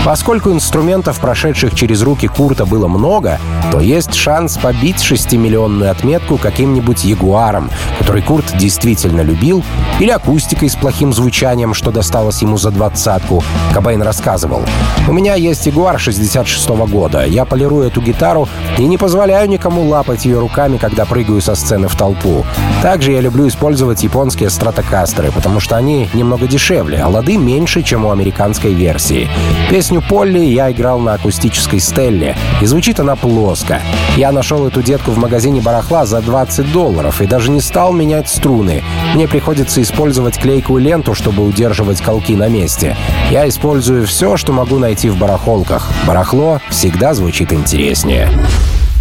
Поскольку 0.04 0.50
инструментов, 0.50 1.20
прошедших 1.20 1.74
через 1.74 2.02
руки 2.02 2.26
Курта, 2.26 2.64
было 2.64 2.88
много, 2.88 3.38
то 3.70 3.80
есть 3.80 4.14
шанс 4.14 4.56
побить 4.56 4.96
6-миллионную 4.96 5.90
отметку 5.90 6.38
каким-нибудь 6.38 7.04
Ягуаром, 7.04 7.70
который 7.98 8.22
Курт 8.22 8.56
действительно 8.56 9.20
любил, 9.20 9.62
или 9.98 10.10
акустикой 10.10 10.70
с 10.70 10.76
плохим 10.76 11.12
звучанием, 11.12 11.74
что 11.74 11.90
досталось 11.90 12.40
ему 12.40 12.56
за 12.56 12.70
двадцатку. 12.70 13.44
Кобейн 13.74 14.02
рассказывал. 14.02 14.62
«У 15.06 15.12
меня 15.12 15.34
есть 15.34 15.66
Ягуар 15.66 15.98
66 15.98 16.70
-го 16.70 16.88
года. 16.88 17.26
Я 17.26 17.44
полирую 17.44 17.86
эту 17.86 18.00
гитару 18.00 18.48
и 18.78 18.86
не 18.86 18.96
позволяю 18.96 19.48
никому 19.48 19.86
лапать 19.86 20.24
ее 20.30 20.38
руками, 20.38 20.78
когда 20.78 21.04
прыгаю 21.04 21.40
со 21.40 21.54
сцены 21.54 21.88
в 21.88 21.96
толпу. 21.96 22.44
Также 22.82 23.12
я 23.12 23.20
люблю 23.20 23.46
использовать 23.46 24.02
японские 24.02 24.48
стратокастеры, 24.50 25.30
потому 25.32 25.60
что 25.60 25.76
они 25.76 26.08
немного 26.14 26.46
дешевле, 26.46 26.98
а 26.98 27.08
лады 27.08 27.36
меньше, 27.36 27.82
чем 27.82 28.06
у 28.06 28.10
американской 28.10 28.72
версии. 28.72 29.28
Песню 29.68 30.02
«Полли» 30.02 30.38
я 30.38 30.70
играл 30.72 30.98
на 30.98 31.14
акустической 31.14 31.80
стелле, 31.80 32.36
и 32.62 32.66
звучит 32.66 33.00
она 33.00 33.16
плоско. 33.16 33.80
Я 34.16 34.32
нашел 34.32 34.66
эту 34.66 34.82
детку 34.82 35.10
в 35.10 35.18
магазине 35.18 35.60
барахла 35.60 36.06
за 36.06 36.20
20 36.20 36.72
долларов 36.72 37.20
и 37.20 37.26
даже 37.26 37.50
не 37.50 37.60
стал 37.60 37.92
менять 37.92 38.28
струны. 38.28 38.82
Мне 39.14 39.28
приходится 39.28 39.82
использовать 39.82 40.38
клейкую 40.38 40.82
ленту, 40.82 41.14
чтобы 41.14 41.44
удерживать 41.44 42.00
колки 42.00 42.34
на 42.34 42.48
месте. 42.48 42.96
Я 43.30 43.48
использую 43.48 44.06
все, 44.06 44.36
что 44.36 44.52
могу 44.52 44.78
найти 44.78 45.10
в 45.10 45.18
барахолках. 45.18 45.90
Барахло 46.06 46.60
всегда 46.70 47.14
звучит 47.14 47.52
интереснее. 47.52 48.28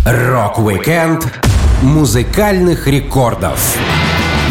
Rock-Weekend 0.05 1.27
музыкальных 1.81 2.87
рекордов 2.87 3.77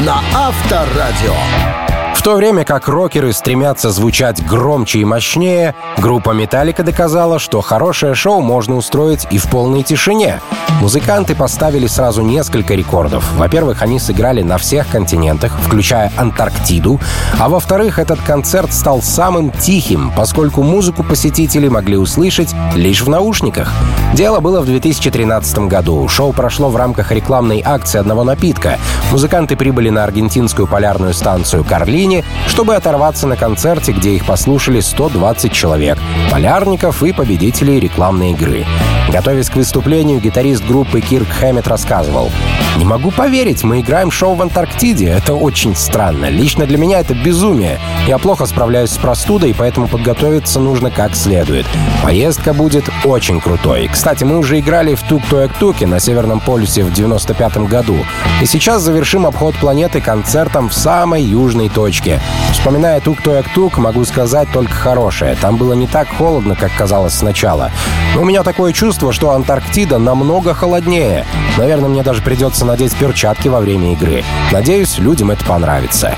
на 0.05 0.21
Авторадио. 0.35 1.77
В 2.19 2.23
то 2.29 2.35
время 2.35 2.65
как 2.65 2.89
рокеры 2.89 3.33
стремятся 3.33 3.91
звучать 3.91 4.45
громче 4.45 4.99
и 4.99 5.05
мощнее, 5.05 5.77
группа 5.99 6.33
«Metallica» 6.33 6.83
доказала, 6.83 7.39
что 7.39 7.61
хорошее 7.61 8.15
шоу 8.17 8.41
можно 8.41 8.75
устроить 8.75 9.27
и 9.31 9.39
в 9.39 9.45
полной 9.45 9.85
тишине. 9.85 10.41
Музыканты 10.81 11.37
поставили 11.37 11.87
сразу 11.87 12.23
несколько 12.23 12.75
рекордов. 12.75 13.25
Во-первых, 13.37 13.83
они 13.83 14.01
сыграли 14.01 14.43
на 14.43 14.59
всех 14.59 14.89
континентах, 14.89 15.53
включая 15.63 16.13
Антарктиду, 16.17 17.01
а 17.39 17.49
во-вторых, 17.49 17.99
этот 18.01 18.21
концерт 18.21 18.75
стал 18.75 19.01
самым 19.01 19.51
тихим, 19.51 20.13
поскольку 20.15 20.63
музыку 20.63 21.05
посетители 21.05 21.69
могли 21.69 21.97
услышать 21.97 22.55
лишь 22.75 23.01
в 23.01 23.09
наушниках. 23.09 23.73
Дело 24.13 24.41
было 24.41 24.61
в 24.61 24.67
2013 24.67 25.59
году. 25.61 26.07
Шоу 26.09 26.33
прошло 26.33 26.69
в 26.69 26.77
рамках 26.77 27.13
рекламной 27.13 27.63
акции 27.65 27.99
одного 27.99 28.25
напитка. 28.25 28.79
Музыканты 29.13 29.57
прибыли 29.57 29.91
на 29.91 30.05
аргентинскую 30.05 30.67
полярную 30.67 31.15
станцию 31.15 31.65
«Карлини», 32.09 32.25
чтобы 32.47 32.75
оторваться 32.75 33.27
на 33.27 33.37
концерте, 33.37 33.93
где 33.93 34.11
их 34.11 34.25
послушали 34.25 34.81
120 34.81 35.53
человек, 35.53 35.99
полярников 36.31 37.03
и 37.03 37.12
победителей 37.12 37.81
рекламной 37.81 38.33
игры. 38.33 38.65
Готовясь 39.11 39.50
к 39.50 39.57
выступлению, 39.57 40.21
гитарист 40.21 40.65
группы 40.65 41.00
Кирк 41.00 41.29
Хэммет 41.29 41.69
рассказывал. 41.69 42.31
«Не 42.78 42.85
могу 42.85 43.11
поверить, 43.11 43.64
мы 43.64 43.80
играем 43.80 44.12
шоу 44.12 44.37
в 44.37 44.42
Антарктиде. 44.42 45.08
Это 45.08 45.35
очень 45.35 45.75
странно. 45.75 46.26
Лично 46.26 46.64
для 46.64 46.78
меня 46.78 47.00
это 47.00 47.12
безумие. 47.12 47.80
Я 48.06 48.18
плохо 48.18 48.47
справляюсь 48.47 48.90
с 48.90 48.97
простудой, 48.97 49.52
поэтому 49.52 49.88
подготовиться 49.88 50.61
нужно 50.61 50.92
как 50.92 51.16
следует. 51.16 51.66
Поездка 52.04 52.54
будет 52.54 52.88
очень 53.04 53.40
крутой. 53.40 53.90
Кстати, 53.92 54.23
мы 54.23 54.38
уже 54.38 54.61
играли 54.61 54.94
в 54.94 55.02
Тук-Туэк-Туке 55.02 55.88
на 55.88 55.99
Северном 55.99 56.38
полюсе 56.38 56.85
в 56.85 56.92
95 56.92 57.68
году. 57.68 57.97
И 58.40 58.47
сейчас 58.47 58.82
завершим 58.82 59.26
обход 59.26 59.56
планеты 59.56 60.00
концертом 60.00 60.68
в 60.68 60.75
самой 60.75 61.25
южной 61.25 61.68
точке. 61.68 62.20
Вспоминая 62.52 63.00
Тук-Туэк-Тук, 63.00 63.78
могу 63.78 64.04
сказать 64.04 64.49
только 64.52 64.73
хорошее. 64.73 65.37
Там 65.40 65.56
было 65.56 65.73
не 65.73 65.88
так 65.88 66.06
холодно, 66.16 66.54
как 66.54 66.70
казалось 66.76 67.14
сначала. 67.14 67.73
Но 68.14 68.23
у 68.23 68.25
меня 68.25 68.44
такое 68.44 68.73
чувство, 68.73 69.12
что 69.12 69.32
Антарктида 69.32 69.99
намного 69.99 70.54
холоднее. 70.54 71.26
Наверное, 71.56 71.88
мне 71.88 72.04
даже 72.04 72.23
придется 72.23 72.68
надеть 72.69 72.95
перчатки 72.95 73.49
во 73.49 73.61
время 73.61 73.95
игры. 73.95 74.23
Надеюсь, 74.53 74.99
людям 74.99 75.31
это 75.31 75.45
понравится. 75.45 76.17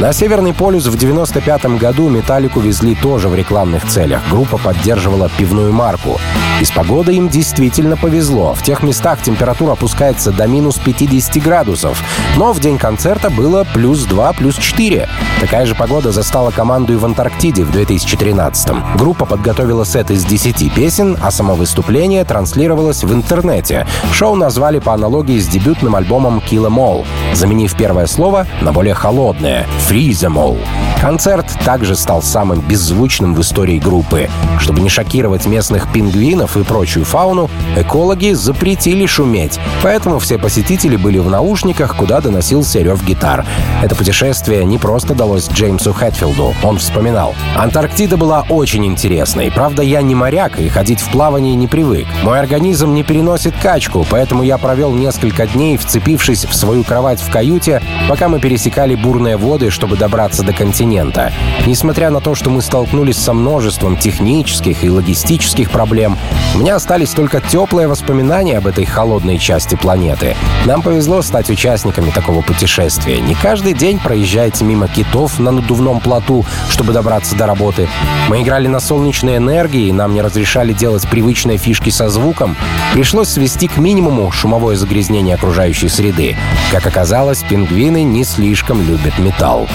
На 0.00 0.14
Северный 0.14 0.54
полюс 0.54 0.86
в 0.86 0.96
95 0.96 1.76
году 1.76 2.08
«Металлику» 2.08 2.60
везли 2.60 2.94
тоже 2.94 3.28
в 3.28 3.34
рекламных 3.34 3.86
целях. 3.86 4.22
Группа 4.30 4.56
поддерживала 4.56 5.28
пивную 5.28 5.74
марку. 5.74 6.18
И 6.58 6.64
с 6.64 6.70
погодой 6.70 7.16
им 7.16 7.28
действительно 7.28 7.98
повезло. 7.98 8.54
В 8.54 8.62
тех 8.62 8.82
местах 8.82 9.20
температура 9.22 9.72
опускается 9.72 10.32
до 10.32 10.46
минус 10.46 10.78
50 10.78 11.42
градусов. 11.42 12.02
Но 12.36 12.54
в 12.54 12.60
день 12.60 12.78
концерта 12.78 13.28
было 13.28 13.66
плюс 13.74 14.04
2, 14.04 14.32
плюс 14.32 14.56
4. 14.56 15.06
Такая 15.40 15.66
же 15.66 15.74
погода 15.74 16.12
застала 16.12 16.50
команду 16.50 16.94
и 16.94 16.96
в 16.96 17.04
Антарктиде 17.04 17.64
в 17.64 17.70
2013 17.70 18.70
-м. 18.70 18.96
Группа 18.96 19.26
подготовила 19.26 19.84
сет 19.84 20.10
из 20.10 20.24
10 20.24 20.70
песен, 20.70 21.18
а 21.22 21.30
само 21.30 21.54
выступление 21.54 22.24
транслировалось 22.24 23.04
в 23.04 23.12
интернете. 23.12 23.86
Шоу 24.12 24.34
назвали 24.34 24.78
по 24.78 24.94
аналогии 24.94 25.38
с 25.38 25.46
дебютным 25.46 25.89
альбомом 25.96 26.42
Kill 26.50 26.66
Em 26.66 26.76
All, 26.76 27.06
заменив 27.34 27.74
первое 27.76 28.06
слово 28.06 28.46
на 28.60 28.72
более 28.72 28.94
холодное— 28.94 29.66
Freeze 29.88 30.26
Em 30.26 30.34
All. 30.34 30.58
Концерт 31.00 31.46
также 31.64 31.96
стал 31.96 32.22
самым 32.22 32.60
беззвучным 32.60 33.34
в 33.34 33.40
истории 33.40 33.78
группы. 33.78 34.28
Чтобы 34.58 34.80
не 34.80 34.90
шокировать 34.90 35.46
местных 35.46 35.90
пингвинов 35.90 36.58
и 36.58 36.62
прочую 36.62 37.06
фауну, 37.06 37.48
экологи 37.74 38.32
запретили 38.34 39.06
шуметь. 39.06 39.58
Поэтому 39.82 40.18
все 40.18 40.36
посетители 40.36 40.96
были 40.96 41.18
в 41.18 41.30
наушниках, 41.30 41.96
куда 41.96 42.20
доносился 42.20 42.80
рев 42.80 43.02
гитар. 43.02 43.46
Это 43.82 43.94
путешествие 43.94 44.62
не 44.66 44.76
просто 44.76 45.14
далось 45.14 45.48
Джеймсу 45.48 45.94
Хэтфилду. 45.94 46.54
Он 46.62 46.76
вспоминал. 46.76 47.34
«Антарктида 47.56 48.18
была 48.18 48.44
очень 48.50 48.84
интересной. 48.84 49.50
Правда, 49.50 49.82
я 49.82 50.02
не 50.02 50.14
моряк 50.14 50.60
и 50.60 50.68
ходить 50.68 51.00
в 51.00 51.10
плавание 51.10 51.54
не 51.54 51.66
привык. 51.66 52.06
Мой 52.22 52.38
организм 52.38 52.92
не 52.92 53.04
переносит 53.04 53.54
качку, 53.56 54.06
поэтому 54.10 54.42
я 54.42 54.58
провел 54.58 54.92
несколько 54.92 55.46
дней, 55.46 55.69
вцепившись 55.76 56.44
в 56.44 56.54
свою 56.54 56.84
кровать 56.84 57.20
в 57.20 57.30
каюте, 57.30 57.82
пока 58.08 58.28
мы 58.28 58.40
пересекали 58.40 58.94
бурные 58.94 59.36
воды, 59.36 59.70
чтобы 59.70 59.96
добраться 59.96 60.42
до 60.42 60.52
континента. 60.52 61.32
Несмотря 61.66 62.10
на 62.10 62.20
то, 62.20 62.34
что 62.34 62.50
мы 62.50 62.62
столкнулись 62.62 63.16
со 63.16 63.32
множеством 63.32 63.96
технических 63.96 64.84
и 64.84 64.90
логистических 64.90 65.70
проблем, 65.70 66.18
у 66.54 66.58
меня 66.58 66.76
остались 66.76 67.10
только 67.10 67.40
теплые 67.40 67.86
воспоминания 67.86 68.58
об 68.58 68.66
этой 68.66 68.84
холодной 68.84 69.38
части 69.38 69.76
планеты. 69.76 70.34
Нам 70.64 70.82
повезло 70.82 71.22
стать 71.22 71.48
участниками 71.50 72.10
такого 72.10 72.42
путешествия. 72.42 73.20
Не 73.20 73.34
каждый 73.34 73.74
день 73.74 73.98
проезжаете 73.98 74.64
мимо 74.64 74.88
китов 74.88 75.38
на 75.38 75.52
надувном 75.52 76.00
плоту, 76.00 76.44
чтобы 76.68 76.92
добраться 76.92 77.36
до 77.36 77.46
работы. 77.46 77.88
Мы 78.28 78.42
играли 78.42 78.66
на 78.66 78.80
солнечной 78.80 79.36
энергии, 79.36 79.88
и 79.88 79.92
нам 79.92 80.14
не 80.14 80.22
разрешали 80.22 80.72
делать 80.72 81.08
привычные 81.08 81.58
фишки 81.58 81.90
со 81.90 82.08
звуком. 82.08 82.56
Пришлось 82.92 83.28
свести 83.28 83.68
к 83.68 83.76
минимуму 83.76 84.30
шумовое 84.32 84.76
загрязнение 84.76 85.36
окружающей 85.36 85.59
среды. 85.60 86.36
Как 86.72 86.86
оказалось, 86.86 87.42
пингвины 87.42 88.02
не 88.02 88.24
слишком 88.24 88.80
любят 88.82 89.18
металл. 89.18 89.68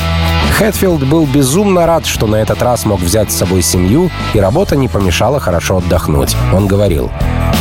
Хэтфилд 0.58 1.06
был 1.06 1.26
безумно 1.26 1.86
рад, 1.86 2.06
что 2.06 2.28
на 2.28 2.38
этот 2.38 2.62
раз 2.62 2.86
мог 2.86 3.02
взять 3.02 3.32
с 3.32 3.36
собой 3.36 3.62
семью, 3.62 4.10
и 4.34 4.40
работа 4.40 4.76
не 4.76 4.88
помешала 4.88 5.40
хорошо 5.40 5.78
отдохнуть. 5.78 6.36
Он 6.54 6.66
говорил, 6.66 7.12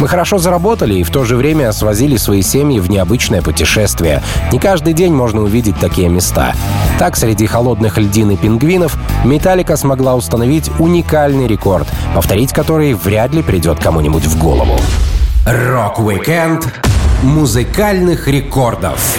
«Мы 0.00 0.08
хорошо 0.08 0.38
заработали 0.38 0.94
и 0.94 1.02
в 1.02 1.10
то 1.10 1.24
же 1.24 1.36
время 1.36 1.72
свозили 1.72 2.16
свои 2.16 2.42
семьи 2.42 2.78
в 2.78 2.88
необычное 2.88 3.42
путешествие. 3.42 4.22
Не 4.52 4.58
каждый 4.58 4.92
день 4.92 5.12
можно 5.12 5.42
увидеть 5.42 5.78
такие 5.78 6.08
места». 6.08 6.54
Так, 6.98 7.16
среди 7.16 7.46
холодных 7.46 7.98
льдин 7.98 8.30
и 8.30 8.36
пингвинов 8.36 8.96
Металлика 9.24 9.76
смогла 9.76 10.14
установить 10.14 10.70
уникальный 10.78 11.46
рекорд, 11.46 11.88
повторить 12.14 12.52
который 12.52 12.94
вряд 12.94 13.34
ли 13.34 13.42
придет 13.42 13.80
кому-нибудь 13.80 14.24
в 14.24 14.38
голову. 14.38 14.78
Rock-Weekend 15.44 16.72
музыкальных 17.22 18.28
рекордов 18.28 19.18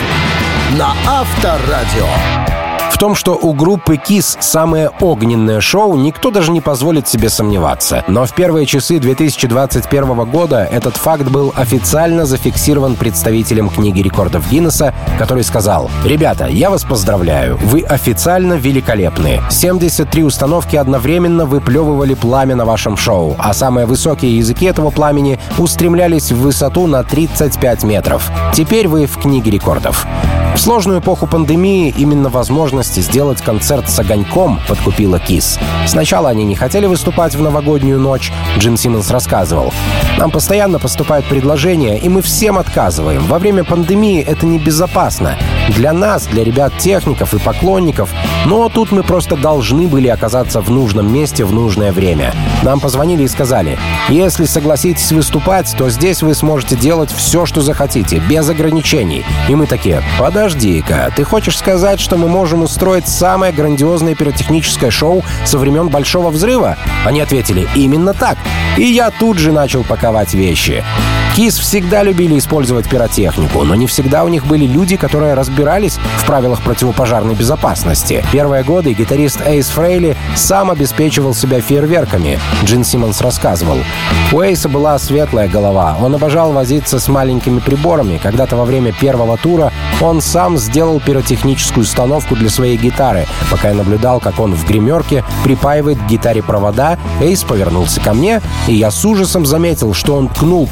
на 0.77 0.93
Авторадио. 1.07 2.54
В 2.89 2.97
том, 2.97 3.13
что 3.13 3.35
у 3.35 3.53
группы 3.53 3.95
KISS 3.95 4.37
самое 4.39 4.89
огненное 5.01 5.59
шоу, 5.59 5.97
никто 5.97 6.31
даже 6.31 6.51
не 6.51 6.61
позволит 6.61 7.07
себе 7.07 7.29
сомневаться. 7.29 8.03
Но 8.07 8.25
в 8.25 8.33
первые 8.33 8.65
часы 8.65 8.99
2021 8.99 10.25
года 10.25 10.63
этот 10.63 10.95
факт 10.95 11.23
был 11.23 11.53
официально 11.55 12.25
зафиксирован 12.25 12.95
представителем 12.95 13.69
книги 13.69 14.01
рекордов 14.01 14.49
Гиннесса, 14.49 14.93
который 15.19 15.43
сказал 15.43 15.91
«Ребята, 16.05 16.47
я 16.47 16.69
вас 16.69 16.85
поздравляю, 16.85 17.57
вы 17.57 17.81
официально 17.81 18.53
великолепны. 18.53 19.41
73 19.49 20.23
установки 20.23 20.77
одновременно 20.77 21.45
выплевывали 21.45 22.13
пламя 22.13 22.55
на 22.55 22.65
вашем 22.65 22.95
шоу, 22.95 23.35
а 23.37 23.53
самые 23.53 23.87
высокие 23.87 24.37
языки 24.37 24.65
этого 24.65 24.89
пламени 24.89 25.39
устремлялись 25.57 26.31
в 26.31 26.39
высоту 26.39 26.87
на 26.87 27.03
35 27.03 27.83
метров. 27.83 28.31
Теперь 28.53 28.87
вы 28.87 29.05
в 29.05 29.17
книге 29.17 29.51
рекордов. 29.51 30.07
В 30.55 30.57
сложную 30.57 31.01
эпоху 31.01 31.27
пандемии 31.27 31.93
именно 31.97 32.29
возможности 32.75 32.99
сделать 32.99 33.41
концерт 33.41 33.89
с 33.89 33.97
огоньком 33.99 34.59
подкупила 34.67 35.17
Кис. 35.17 35.57
Сначала 35.87 36.29
они 36.29 36.43
не 36.43 36.55
хотели 36.55 36.87
выступать 36.87 37.33
в 37.33 37.41
новогоднюю 37.41 37.99
ночь, 37.99 38.33
Джин 38.57 38.75
Симмонс 38.75 39.11
рассказывал. 39.11 39.73
Нам 40.17 40.29
постоянно 40.29 40.77
поступают 40.77 41.25
предложения, 41.25 41.97
и 41.97 42.09
мы 42.09 42.21
всем 42.21 42.57
отказываем. 42.57 43.23
Во 43.27 43.39
время 43.39 43.63
пандемии 43.63 44.21
это 44.21 44.45
небезопасно. 44.45 45.37
Для 45.69 45.93
нас, 45.93 46.27
для 46.27 46.43
ребят-техников 46.43 47.33
и 47.33 47.39
поклонников. 47.39 48.09
Но 48.45 48.67
тут 48.67 48.91
мы 48.91 49.03
просто 49.03 49.37
должны 49.37 49.87
были 49.87 50.09
оказаться 50.09 50.61
в 50.61 50.69
нужном 50.69 51.11
месте 51.11 51.45
в 51.45 51.53
нужное 51.53 51.93
время. 51.93 52.33
Нам 52.61 52.79
позвонили 52.79 53.23
и 53.23 53.27
сказали, 53.27 53.77
если 54.09 54.45
согласитесь 54.45 55.11
выступать, 55.11 55.73
то 55.77 55.89
здесь 55.89 56.21
вы 56.21 56.35
сможете 56.35 56.75
делать 56.75 57.11
все, 57.11 57.45
что 57.45 57.61
захотите, 57.61 58.21
без 58.29 58.49
ограничений. 58.49 59.23
И 59.49 59.55
мы 59.55 59.65
такие, 59.65 60.03
подожди, 60.19 60.65
подожди-ка, 60.65 61.11
ты 61.15 61.23
хочешь 61.23 61.57
сказать, 61.57 61.99
что 61.99 62.17
мы 62.17 62.27
можем 62.27 62.63
устроить 62.65 63.07
самое 63.07 63.53
грандиозное 63.53 64.15
пиротехническое 64.15 64.91
шоу 64.91 65.23
со 65.45 65.57
времен 65.57 65.87
Большого 65.87 66.29
Взрыва? 66.29 66.77
Они 67.05 67.21
ответили, 67.21 67.67
именно 67.75 68.13
так. 68.13 68.37
И 68.77 68.83
я 68.83 69.11
тут 69.11 69.37
же 69.37 69.51
начал 69.51 69.83
паковать 69.83 70.33
вещи. 70.33 70.83
Кис 71.35 71.59
всегда 71.59 72.01
любили 72.01 72.37
использовать 72.37 72.89
пиротехнику, 72.89 73.63
но 73.65 73.75
не 73.75 73.87
всегда 73.87 74.23
у 74.23 74.29
них 74.29 74.45
были 74.45 74.65
люди, 74.65 74.95
которые 74.95 75.33
разбирались 75.33 75.99
в 76.19 76.25
правилах 76.25 76.61
противопожарной 76.61 77.35
безопасности. 77.35 78.23
Первые 78.31 78.63
годы 78.63 78.93
гитарист 78.93 79.41
Эйс 79.45 79.67
Фрейли 79.67 80.15
сам 80.37 80.71
обеспечивал 80.71 81.33
себя 81.33 81.59
фейерверками, 81.59 82.39
Джин 82.63 82.85
Симмонс 82.85 83.19
рассказывал. 83.19 83.79
У 84.31 84.39
Эйса 84.39 84.69
была 84.69 84.97
светлая 84.97 85.49
голова, 85.49 85.97
он 86.01 86.15
обожал 86.15 86.53
возиться 86.53 86.99
с 86.99 87.09
маленькими 87.09 87.59
приборами. 87.59 88.17
Когда-то 88.23 88.55
во 88.55 88.63
время 88.63 88.93
первого 88.93 89.35
тура 89.35 89.73
он 89.99 90.21
сам 90.21 90.57
сделал 90.57 91.01
пиротехническую 91.01 91.83
установку 91.83 92.37
для 92.37 92.49
своей 92.49 92.77
гитары. 92.77 93.25
Пока 93.51 93.69
я 93.69 93.75
наблюдал, 93.75 94.21
как 94.21 94.39
он 94.39 94.53
в 94.53 94.65
гримерке 94.65 95.25
припаивает 95.43 95.97
к 95.97 96.05
гитаре 96.07 96.41
провода, 96.41 96.97
Эйс 97.19 97.43
повернулся 97.43 97.99
ко 97.99 98.13
мне, 98.13 98.41
и 98.69 98.73
я 98.75 98.89
с 98.89 99.03
ужасом 99.03 99.45
заметил, 99.45 99.93
что 99.93 100.15
он 100.15 100.29
ткнул 100.29 100.65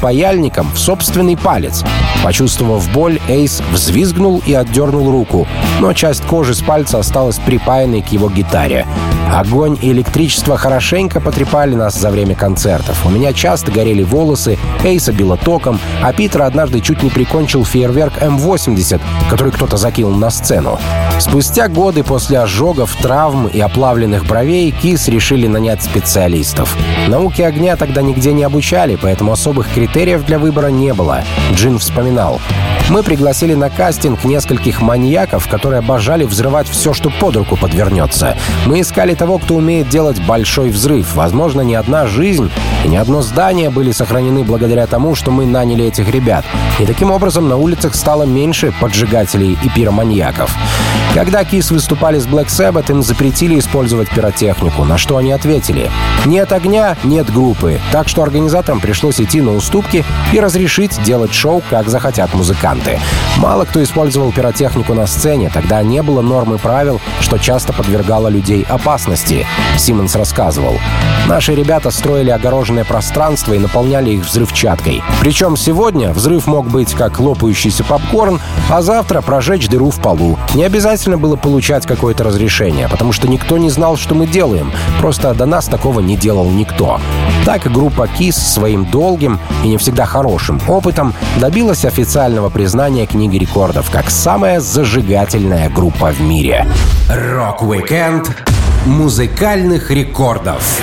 паяльником 0.54 0.70
в 0.72 0.78
собственный 0.78 1.36
палец. 1.36 1.84
Почувствовав 2.22 2.90
боль, 2.92 3.20
Эйс 3.28 3.62
взвизгнул 3.72 4.42
и 4.46 4.54
отдернул 4.54 5.10
руку, 5.10 5.46
но 5.80 5.92
часть 5.92 6.24
кожи 6.24 6.54
с 6.54 6.62
пальца 6.62 6.98
осталась 6.98 7.38
припаянной 7.38 8.02
к 8.02 8.08
его 8.08 8.30
гитаре. 8.30 8.86
Огонь 9.32 9.78
и 9.80 9.90
электричество 9.90 10.56
хорошенько 10.56 11.20
потрепали 11.20 11.74
нас 11.74 11.94
за 11.98 12.10
время 12.10 12.34
концертов. 12.34 13.04
У 13.04 13.10
меня 13.10 13.32
часто 13.32 13.72
горели 13.72 14.02
волосы, 14.02 14.58
Эйса 14.84 15.12
било 15.12 15.36
током, 15.36 15.80
а 16.02 16.12
Питер 16.12 16.42
однажды 16.42 16.80
чуть 16.80 17.02
не 17.02 17.10
прикончил 17.10 17.64
фейерверк 17.64 18.22
М-80, 18.22 19.00
который 19.30 19.52
кто-то 19.52 19.76
закинул 19.76 20.12
на 20.12 20.30
сцену. 20.30 20.78
Спустя 21.18 21.68
годы 21.68 22.04
после 22.04 22.38
ожогов, 22.38 22.94
травм 22.96 23.46
и 23.46 23.60
оплавленных 23.60 24.26
бровей 24.26 24.70
КИС 24.70 25.08
решили 25.08 25.46
нанять 25.46 25.82
специалистов. 25.82 26.76
Науки 27.08 27.42
огня 27.42 27.76
тогда 27.76 28.02
нигде 28.02 28.32
не 28.32 28.44
обучали, 28.44 28.98
поэтому 29.00 29.32
особых 29.32 29.72
критериев 29.72 30.24
для 30.24 30.38
выбора 30.44 30.66
не 30.66 30.92
было. 30.92 31.24
Джин 31.54 31.78
вспоминал. 31.78 32.38
Мы 32.90 33.02
пригласили 33.02 33.54
на 33.54 33.70
кастинг 33.70 34.24
нескольких 34.24 34.82
маньяков, 34.82 35.48
которые 35.48 35.78
обожали 35.78 36.24
взрывать 36.24 36.68
все, 36.68 36.92
что 36.92 37.08
под 37.08 37.36
руку 37.36 37.56
подвернется. 37.56 38.36
Мы 38.66 38.82
искали 38.82 39.14
того, 39.14 39.38
кто 39.38 39.54
умеет 39.54 39.88
делать 39.88 40.20
большой 40.26 40.68
взрыв. 40.68 41.14
Возможно, 41.14 41.62
ни 41.62 41.72
одна 41.72 42.06
жизнь 42.06 42.50
и 42.84 42.88
ни 42.88 42.96
одно 42.96 43.22
здание 43.22 43.70
были 43.70 43.90
сохранены 43.90 44.44
благодаря 44.44 44.86
тому, 44.86 45.14
что 45.14 45.30
мы 45.30 45.46
наняли 45.46 45.86
этих 45.86 46.10
ребят. 46.10 46.44
И 46.78 46.84
таким 46.84 47.10
образом 47.10 47.48
на 47.48 47.56
улицах 47.56 47.94
стало 47.94 48.24
меньше 48.24 48.74
поджигателей 48.78 49.56
и 49.62 49.68
пироманьяков. 49.70 50.54
Когда 51.14 51.44
Кис 51.44 51.70
выступали 51.70 52.18
с 52.18 52.26
Black 52.26 52.48
Sabbath, 52.48 52.90
им 52.90 53.02
запретили 53.02 53.58
использовать 53.58 54.10
пиротехнику, 54.10 54.84
на 54.84 54.98
что 54.98 55.16
они 55.16 55.32
ответили 55.32 55.88
«Нет 56.26 56.52
огня, 56.52 56.96
нет 57.04 57.32
группы», 57.32 57.80
так 57.92 58.08
что 58.08 58.22
организаторам 58.22 58.80
пришлось 58.80 59.20
идти 59.20 59.40
на 59.40 59.54
уступки 59.54 60.04
и 60.32 60.40
разрешить 60.40 61.02
делать 61.02 61.32
шоу, 61.32 61.62
как 61.70 61.88
захотят 61.88 62.34
музыканты. 62.34 62.98
Мало 63.38 63.64
кто 63.64 63.82
использовал 63.82 64.32
пиротехнику 64.32 64.94
на 64.94 65.06
сцене, 65.06 65.50
тогда 65.52 65.82
не 65.82 66.02
было 66.02 66.22
нормы 66.22 66.58
правил, 66.58 67.00
что 67.20 67.38
часто 67.38 67.72
подвергало 67.72 68.28
людей 68.28 68.64
опасности, 68.68 69.46
Симмонс 69.78 70.14
рассказывал. 70.16 70.78
Наши 71.26 71.54
ребята 71.54 71.90
строили 71.90 72.30
огороженное 72.30 72.84
пространство 72.84 73.54
и 73.54 73.58
наполняли 73.58 74.10
их 74.10 74.26
взрывчаткой. 74.26 75.02
Причем 75.20 75.56
сегодня 75.56 76.12
взрыв 76.12 76.46
мог 76.46 76.68
быть 76.68 76.92
как 76.92 77.18
лопающийся 77.18 77.82
попкорн, 77.82 78.40
а 78.70 78.82
завтра 78.82 79.22
прожечь 79.22 79.68
дыру 79.68 79.90
в 79.90 80.00
полу. 80.00 80.38
Не 80.54 80.64
обязательно 80.64 81.16
было 81.16 81.36
получать 81.36 81.86
какое-то 81.86 82.24
разрешение, 82.24 82.88
потому 82.88 83.12
что 83.12 83.26
никто 83.26 83.56
не 83.56 83.70
знал, 83.70 83.96
что 83.96 84.14
мы 84.14 84.26
делаем. 84.26 84.70
Просто 85.00 85.32
до 85.34 85.46
нас 85.46 85.66
такого 85.66 86.00
не 86.00 86.16
делал 86.16 86.50
никто. 86.50 87.00
Так 87.44 87.70
группа 87.72 88.06
KISS 88.18 88.32
своим 88.32 88.84
долгим 88.84 89.38
и 89.62 89.68
не 89.68 89.78
всегда 89.78 90.06
хорошим 90.14 90.60
опытом 90.68 91.12
добилась 91.40 91.84
официального 91.84 92.48
признания 92.48 93.04
книги 93.04 93.36
рекордов 93.36 93.90
как 93.90 94.10
самая 94.10 94.60
зажигательная 94.60 95.68
группа 95.68 96.12
в 96.12 96.20
мире. 96.20 96.68
Rock-Weekend 97.10 98.30
музыкальных 98.86 99.90
рекордов 99.90 100.80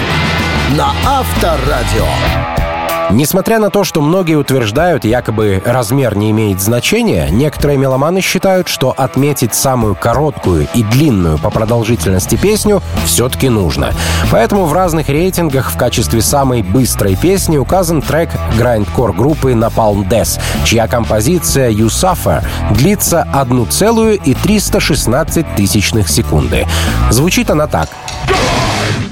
на 0.76 0.92
Авторадио. 1.06 2.71
Несмотря 3.12 3.60
на 3.60 3.70
то, 3.70 3.84
что 3.84 4.02
многие 4.02 4.36
утверждают, 4.36 5.04
якобы 5.04 5.62
размер 5.66 6.16
не 6.16 6.32
имеет 6.32 6.62
значения, 6.62 7.28
некоторые 7.30 7.78
меломаны 7.78 8.22
считают, 8.22 8.70
что 8.70 8.92
отметить 8.92 9.54
самую 9.54 9.96
короткую 9.96 10.70
и 10.74 10.84
длинную 10.84 11.38
по 11.38 11.50
продолжительности 11.50 12.38
песню 12.38 12.82
все-таки 13.06 13.50
нужно. 13.50 13.92
Поэтому 14.32 14.64
в 14.66 14.72
разных 14.72 15.10
рейтингах 15.10 15.72
в 15.72 15.78
качестве 15.78 16.22
самой 16.22 16.62
быстрой 16.62 17.18
песни 17.18 17.58
указан 17.58 18.02
трек 18.02 18.30
грайндкор 18.58 19.12
группы 19.12 19.52
Napalm 19.52 20.08
Death, 20.08 20.40
чья 20.64 20.88
композиция 20.88 21.70
You 21.70 21.88
Suffer 21.88 22.46
длится 22.72 23.28
1,316 23.34 25.56
тысячных 25.56 26.08
секунды. 26.08 26.66
Звучит 27.10 27.50
она 27.50 27.68
так. 27.68 27.90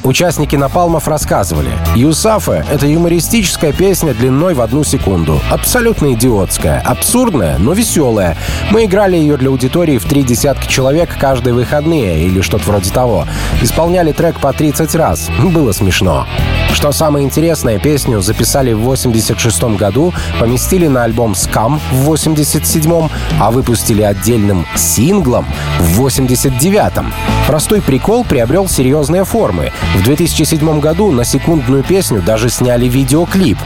Участники 0.10 0.56
Напалмов 0.56 1.08
рассказывали. 1.08 1.70
«Юсафа»— 1.96 2.66
это 2.72 2.88
юмористическая 2.88 3.72
песня 3.72 4.16
длиной 4.16 4.56
в 4.56 4.62
одну 4.62 4.84
секунду. 4.84 5.40
Абсолютно 5.52 6.14
идиотская, 6.14 6.82
абсурдная, 6.84 7.60
но 7.60 7.74
веселая. 7.74 8.36
Мы 8.72 8.86
играли 8.86 9.18
ее 9.18 9.38
для 9.38 9.50
аудитории 9.50 10.00
в 10.00 10.06
три 10.06 10.24
десятка 10.24 10.66
человек 10.66 11.16
каждые 11.20 11.54
выходные 11.54 12.24
или 12.26 12.42
что-то 12.42 12.64
вроде 12.64 12.90
того. 12.90 13.28
Исполняли 13.62 14.12
трек 14.12 14.40
по 14.40 14.52
30 14.52 14.96
раз. 14.96 15.30
Было 15.44 15.74
смешно. 15.74 16.26
Что 16.74 16.92
самое 16.92 17.26
интересное, 17.26 17.78
песню 17.78 18.22
записали 18.22 18.74
в 18.74 18.80
86 18.80 19.64
году, 19.78 20.14
поместили 20.40 20.88
на 20.88 21.04
альбом 21.04 21.36
«Скам» 21.36 21.80
в 21.92 22.06
87 22.06 23.10
а 23.40 23.52
выпустили 23.52 24.02
отдельным 24.02 24.66
синглом 24.76 25.46
в 25.80 25.98
89 25.98 26.94
-м. 26.94 27.12
Простой 27.48 27.82
прикол 27.82 28.24
приобрел 28.24 28.68
серьезные 28.68 29.26
формы. 29.26 29.72
В 30.00 30.04
2007 30.04 30.80
году 30.80 31.12
на 31.12 31.26
секундную 31.26 31.84
песню 31.84 32.22
даже 32.22 32.48
сняли 32.48 32.88
видеоклип. 32.88 33.58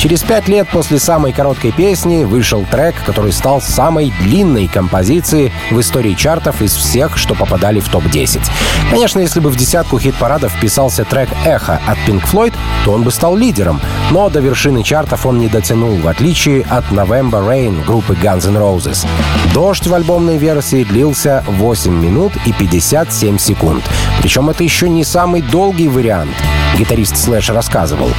Через 0.00 0.22
пять 0.22 0.48
лет 0.48 0.68
после 0.68 0.98
самой 0.98 1.32
короткой 1.32 1.72
песни 1.72 2.24
вышел 2.24 2.66
трек, 2.70 2.94
который 3.06 3.32
стал 3.32 3.62
самой 3.62 4.12
длинной 4.20 4.68
композицией 4.68 5.50
в 5.70 5.80
истории 5.80 6.12
чартов 6.12 6.60
из 6.60 6.74
всех, 6.74 7.16
что 7.16 7.34
попадали 7.34 7.80
в 7.80 7.88
топ-10. 7.88 8.42
Конечно, 8.90 9.20
если 9.20 9.40
бы 9.40 9.48
в 9.48 9.56
десятку 9.56 9.98
хит-парадов 9.98 10.52
вписался 10.52 11.04
трек 11.04 11.30
«Эхо» 11.46 11.80
от 11.86 11.96
Pink 12.06 12.22
Floyd, 12.30 12.52
то 12.84 12.92
он 12.92 13.02
бы 13.02 13.10
стал 13.10 13.34
лидером, 13.34 13.80
но 14.10 14.28
до 14.28 14.40
вершины 14.40 14.82
чартов 14.82 15.24
он 15.24 15.38
не 15.38 15.48
дотянул, 15.48 15.96
в 15.96 16.06
отличие 16.06 16.62
от 16.64 16.84
November 16.90 17.46
Rain 17.46 17.84
группы 17.84 18.14
Guns 18.14 18.46
N' 18.46 18.56
Roses. 18.56 19.06
Дождь 19.54 19.86
в 19.86 19.94
альбомной 19.94 20.36
версии 20.36 20.84
длился 20.84 21.42
8 21.46 21.92
минут 21.92 22.32
и 22.44 22.52
57 22.52 23.38
секунд. 23.38 23.82
Причем 24.20 24.50
это 24.50 24.62
еще 24.62 24.88
не 24.90 25.04
самый 25.04 25.40
долгий 25.40 25.88
вариант. 25.88 26.34
Гитарист 26.76 27.16
Слэш 27.16 27.48
рассказывал. 27.50 28.10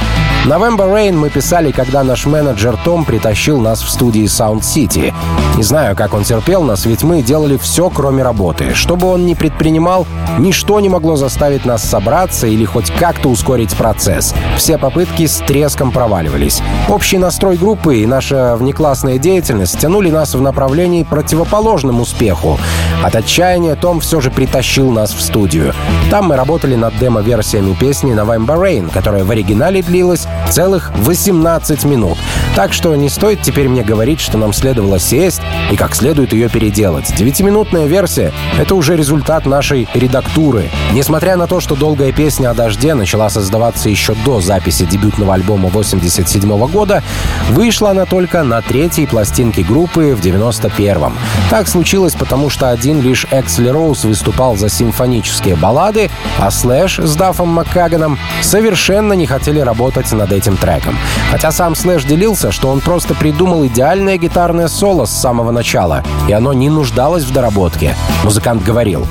November 0.46 0.88
Rain 0.88 1.16
мы 1.16 1.28
писали, 1.28 1.72
когда 1.72 2.04
наш 2.04 2.24
менеджер 2.24 2.78
Том 2.84 3.04
притащил 3.04 3.58
нас 3.58 3.82
в 3.82 3.90
студии 3.90 4.26
Sound 4.26 4.60
City. 4.60 5.12
Не 5.56 5.62
знаю, 5.64 5.96
как 5.96 6.14
он 6.14 6.22
терпел 6.22 6.62
нас, 6.62 6.86
ведь 6.86 7.02
мы 7.02 7.20
делали 7.20 7.56
все, 7.56 7.90
кроме 7.90 8.22
работы. 8.22 8.72
Что 8.72 8.94
бы 8.94 9.08
он 9.08 9.26
ни 9.26 9.34
предпринимал, 9.34 10.06
ничто 10.38 10.78
не 10.78 10.88
могло 10.88 11.16
заставить 11.16 11.64
нас 11.64 11.82
собраться 11.82 12.46
или 12.46 12.64
хоть 12.64 12.92
как-то 12.92 13.28
ускорить 13.28 13.74
процесс. 13.74 14.36
Все 14.56 14.78
попытки 14.78 15.26
с 15.26 15.38
треском 15.38 15.90
проваливались. 15.90 16.62
Общий 16.88 17.18
настрой 17.18 17.56
группы 17.56 17.96
и 17.96 18.06
наша 18.06 18.54
внеклассная 18.54 19.18
деятельность 19.18 19.80
тянули 19.80 20.10
нас 20.10 20.36
в 20.36 20.40
направлении 20.40 21.02
противоположном 21.02 22.00
успеху. 22.00 22.56
От 23.02 23.16
отчаяния 23.16 23.74
Том 23.74 23.98
все 23.98 24.20
же 24.20 24.30
притащил 24.30 24.92
нас 24.92 25.12
в 25.12 25.20
студию. 25.20 25.74
Там 26.08 26.26
мы 26.26 26.36
работали 26.36 26.76
над 26.76 26.96
демо-версиями 26.98 27.74
песни 27.74 28.14
November 28.14 28.56
Rain, 28.56 28.92
которая 28.92 29.24
в 29.24 29.30
оригинале 29.32 29.82
длилась 29.82 30.28
целых 30.50 30.90
18 30.96 31.84
минут. 31.84 32.18
Так 32.54 32.72
что 32.72 32.94
не 32.96 33.08
стоит 33.08 33.42
теперь 33.42 33.68
мне 33.68 33.82
говорить, 33.82 34.20
что 34.20 34.38
нам 34.38 34.52
следовало 34.52 34.98
сесть 34.98 35.42
и 35.70 35.76
как 35.76 35.94
следует 35.94 36.32
ее 36.32 36.48
переделать. 36.48 37.14
Девятиминутная 37.14 37.86
версия— 37.86 38.32
это 38.58 38.74
уже 38.74 38.96
результат 38.96 39.44
нашей 39.46 39.88
редактуры. 39.94 40.70
Несмотря 40.92 41.36
на 41.36 41.46
то, 41.46 41.60
что 41.60 41.76
долгая 41.76 42.12
песня 42.12 42.50
о 42.50 42.54
дожде 42.54 42.94
начала 42.94 43.28
создаваться 43.28 43.88
еще 43.88 44.14
до 44.24 44.40
записи 44.40 44.86
дебютного 44.86 45.34
альбома 45.34 45.68
87 45.68 46.66
года, 46.68 47.02
вышла 47.50 47.90
она 47.90 48.06
только 48.06 48.42
на 48.42 48.62
третьей 48.62 49.06
пластинке 49.06 49.62
группы 49.62 50.14
в 50.14 50.20
91-м. 50.20 51.14
Так 51.50 51.68
случилось, 51.68 52.14
потому 52.14 52.48
что 52.48 52.70
один 52.70 53.02
лишь 53.02 53.26
Эксли 53.30 53.68
Роуз 53.68 54.04
выступал 54.04 54.56
за 54.56 54.68
симфонические 54.68 55.56
баллады, 55.56 56.10
а 56.38 56.50
Слэш 56.50 56.98
с 56.98 57.16
Даффом 57.16 57.48
Маккаганом 57.48 58.18
совершенно 58.40 59.12
не 59.12 59.26
хотели 59.26 59.60
работать 59.60 60.10
над 60.26 60.32
этим 60.32 60.56
треком. 60.56 60.96
Хотя 61.30 61.52
сам 61.52 61.74
Слэш 61.74 62.04
делился, 62.04 62.50
что 62.50 62.68
он 62.68 62.80
просто 62.80 63.14
придумал 63.14 63.64
идеальное 63.66 64.18
гитарное 64.18 64.68
соло 64.68 65.06
с 65.06 65.10
самого 65.10 65.52
начала, 65.52 66.02
и 66.28 66.32
оно 66.32 66.52
не 66.52 66.68
нуждалось 66.68 67.24
в 67.24 67.32
доработке. 67.32 67.94
Музыкант 68.24 68.64
говорил, 68.64 69.06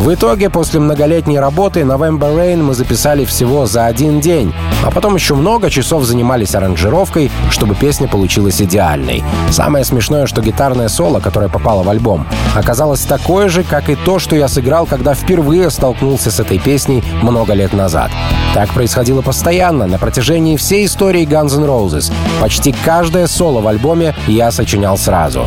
в 0.00 0.14
итоге, 0.14 0.48
после 0.48 0.80
многолетней 0.80 1.38
работы 1.38 1.80
November 1.80 2.34
Rain 2.34 2.62
мы 2.62 2.72
записали 2.72 3.26
всего 3.26 3.66
за 3.66 3.84
один 3.84 4.20
день, 4.20 4.54
а 4.82 4.90
потом 4.90 5.14
еще 5.14 5.34
много 5.34 5.68
часов 5.68 6.04
занимались 6.04 6.54
аранжировкой, 6.54 7.30
чтобы 7.50 7.74
песня 7.74 8.08
получилась 8.08 8.62
идеальной. 8.62 9.22
Самое 9.50 9.84
смешное, 9.84 10.26
что 10.26 10.40
гитарное 10.40 10.88
соло, 10.88 11.20
которое 11.20 11.50
попало 11.50 11.82
в 11.82 11.90
альбом, 11.90 12.26
оказалось 12.54 13.02
такое 13.02 13.50
же, 13.50 13.62
как 13.62 13.90
и 13.90 13.94
то, 13.94 14.18
что 14.18 14.36
я 14.36 14.48
сыграл, 14.48 14.86
когда 14.86 15.12
впервые 15.12 15.68
столкнулся 15.68 16.30
с 16.30 16.40
этой 16.40 16.58
песней 16.58 17.04
много 17.22 17.52
лет 17.52 17.74
назад. 17.74 18.10
Так 18.54 18.70
происходило 18.70 19.20
постоянно, 19.20 19.86
на 19.86 19.98
протяжении 19.98 20.56
всей 20.56 20.86
истории 20.86 21.26
Guns 21.26 21.56
N' 21.58 21.64
Roses. 21.64 22.10
Почти 22.40 22.74
каждое 22.84 23.26
соло 23.26 23.60
в 23.60 23.68
альбоме 23.68 24.14
я 24.26 24.50
сочинял 24.50 24.96
сразу 24.96 25.46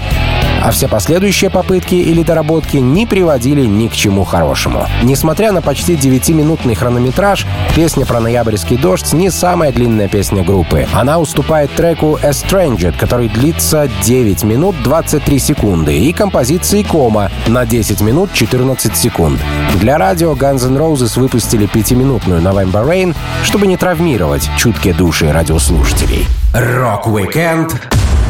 а 0.64 0.72
все 0.72 0.88
последующие 0.88 1.50
попытки 1.50 1.96
или 1.96 2.24
доработки 2.24 2.78
не 2.78 3.06
приводили 3.06 3.66
ни 3.66 3.90
к 3.90 3.94
чему 3.94 4.24
хорошему. 4.24 4.88
Несмотря 5.04 5.52
на 5.52 5.62
почти 5.62 5.96
9-минутный 5.96 6.74
хронометраж, 6.74 7.46
песня 7.76 8.06
про 8.06 8.22
ноябрьский 8.22 8.78
дождь 8.78 9.12
не 9.12 9.30
самая 9.30 9.74
длинная 9.74 10.08
песня 10.08 10.42
группы. 10.42 10.88
Она 10.94 11.20
уступает 11.20 11.72
треку 11.74 12.18
«Estranged», 12.24 12.98
который 12.98 13.28
длится 13.28 13.90
9 14.04 14.44
минут 14.44 14.76
23 14.84 15.38
секунды, 15.38 15.98
и 15.98 16.14
композиции 16.14 16.84
«Кома» 16.84 17.30
на 17.48 17.66
10 17.66 18.00
минут 18.00 18.32
14 18.32 18.96
секунд. 18.96 19.42
Для 19.76 19.98
радио 19.98 20.32
Guns 20.32 20.66
N' 20.66 20.78
Roses 20.78 21.20
выпустили 21.20 21.66
пятиминутную 21.66 22.42
November 22.42 22.88
Rain, 22.88 23.14
чтобы 23.44 23.68
не 23.68 23.76
травмировать 23.76 24.50
чуткие 24.58 24.94
души 24.94 25.30
радиослушателей. 25.30 26.26
Rock-Weekend 26.54 27.82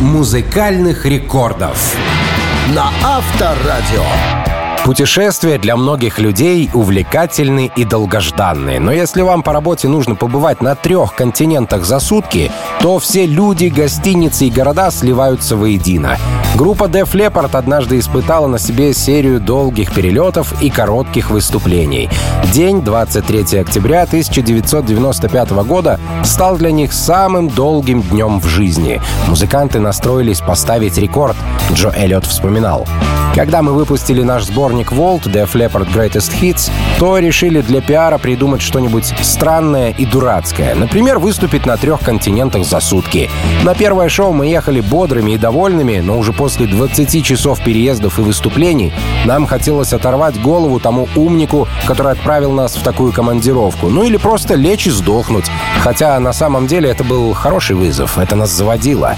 музыкальных 0.02 1.06
рекордов 1.06 1.96
на 2.68 2.92
Авторадио. 3.04 4.43
Путешествия 4.84 5.58
для 5.58 5.78
многих 5.78 6.20
людей 6.20 6.70
увлекательны 6.74 7.72
и 7.74 7.86
долгожданные. 7.86 8.82
Но 8.82 8.92
если 8.92 9.22
вам 9.22 9.42
по 9.42 9.54
работе 9.54 9.88
нужно 9.88 10.16
побывать 10.16 10.62
на 10.62 10.76
трех 10.76 11.16
континентах 11.16 11.86
за 11.86 12.02
сутки, 12.02 12.52
то 12.82 13.00
все 13.00 13.26
люди, 13.26 13.68
гостиницы 13.68 14.46
и 14.46 14.52
города 14.52 14.92
сливаются 14.92 15.56
воедино. 15.56 16.18
Группа 16.56 16.84
Def 16.84 17.14
Leppard 17.14 17.56
однажды 17.58 17.98
испытала 17.98 18.48
на 18.48 18.60
себе 18.60 18.94
серию 18.94 19.40
долгих 19.40 19.94
перелетов 19.94 20.62
и 20.62 20.70
коротких 20.70 21.32
выступлений. 21.32 22.10
День 22.52 22.82
23 22.82 23.60
октября 23.60 24.04
1995 24.04 25.52
года 25.66 25.98
стал 26.26 26.58
для 26.58 26.72
них 26.72 26.92
самым 26.92 27.48
долгим 27.48 28.02
днем 28.02 28.42
в 28.42 28.48
жизни. 28.48 29.02
Музыканты 29.28 29.80
настроились 29.80 30.42
поставить 30.42 30.98
рекорд, 30.98 31.38
Джо 31.72 31.90
Эллиот 31.96 32.26
вспоминал. 32.26 32.86
Когда 33.34 33.64
мы 33.64 33.74
выпустили 33.74 34.22
наш 34.22 34.46
сборник 34.74 34.92
Vault 34.92 35.24
Def 35.32 35.54
Leppard 35.54 35.88
Greatest 35.94 36.34
Hits, 36.42 36.72
то 36.98 37.20
решили 37.20 37.62
для 37.62 37.80
пиара 37.80 38.18
придумать 38.18 38.62
что-нибудь 38.62 39.14
странное 39.22 39.92
и 39.92 40.06
дурацкое. 40.06 40.74
Например, 40.74 41.20
выступить 41.20 41.68
на 41.68 41.78
трех 41.78 42.00
континентах 42.00 42.66
за 42.66 42.80
сутки. 42.80 43.30
На 43.64 43.76
первое 43.76 44.10
шоу 44.10 44.34
мы 44.34 44.48
ехали 44.48 44.82
бодрыми 44.82 45.34
и 45.34 45.38
довольными, 45.38 46.00
но 46.00 46.18
уже 46.18 46.34
после 46.34 46.66
20 46.66 47.24
часов 47.24 47.64
переездов 47.64 48.18
и 48.18 48.24
выступлений 48.24 48.94
нам 49.26 49.46
хотелось 49.46 49.94
оторвать 49.94 50.42
голову 50.42 50.80
тому 50.80 51.08
умнику, 51.16 51.68
который 51.86 52.12
отправил 52.12 52.52
нас 52.52 52.76
в 52.76 52.82
такую 52.82 53.14
командировку. 53.14 53.90
Ну 53.90 54.04
или 54.04 54.18
просто 54.18 54.56
лечь 54.56 54.88
и 54.88 54.90
сдохнуть. 54.90 55.46
Хотя 55.82 56.20
на 56.20 56.34
самом 56.34 56.66
деле 56.66 56.90
это 56.90 57.04
был 57.04 57.34
хороший 57.34 57.76
вызов, 57.76 58.18
это 58.18 58.36
нас 58.36 58.50
заводило. 58.50 59.16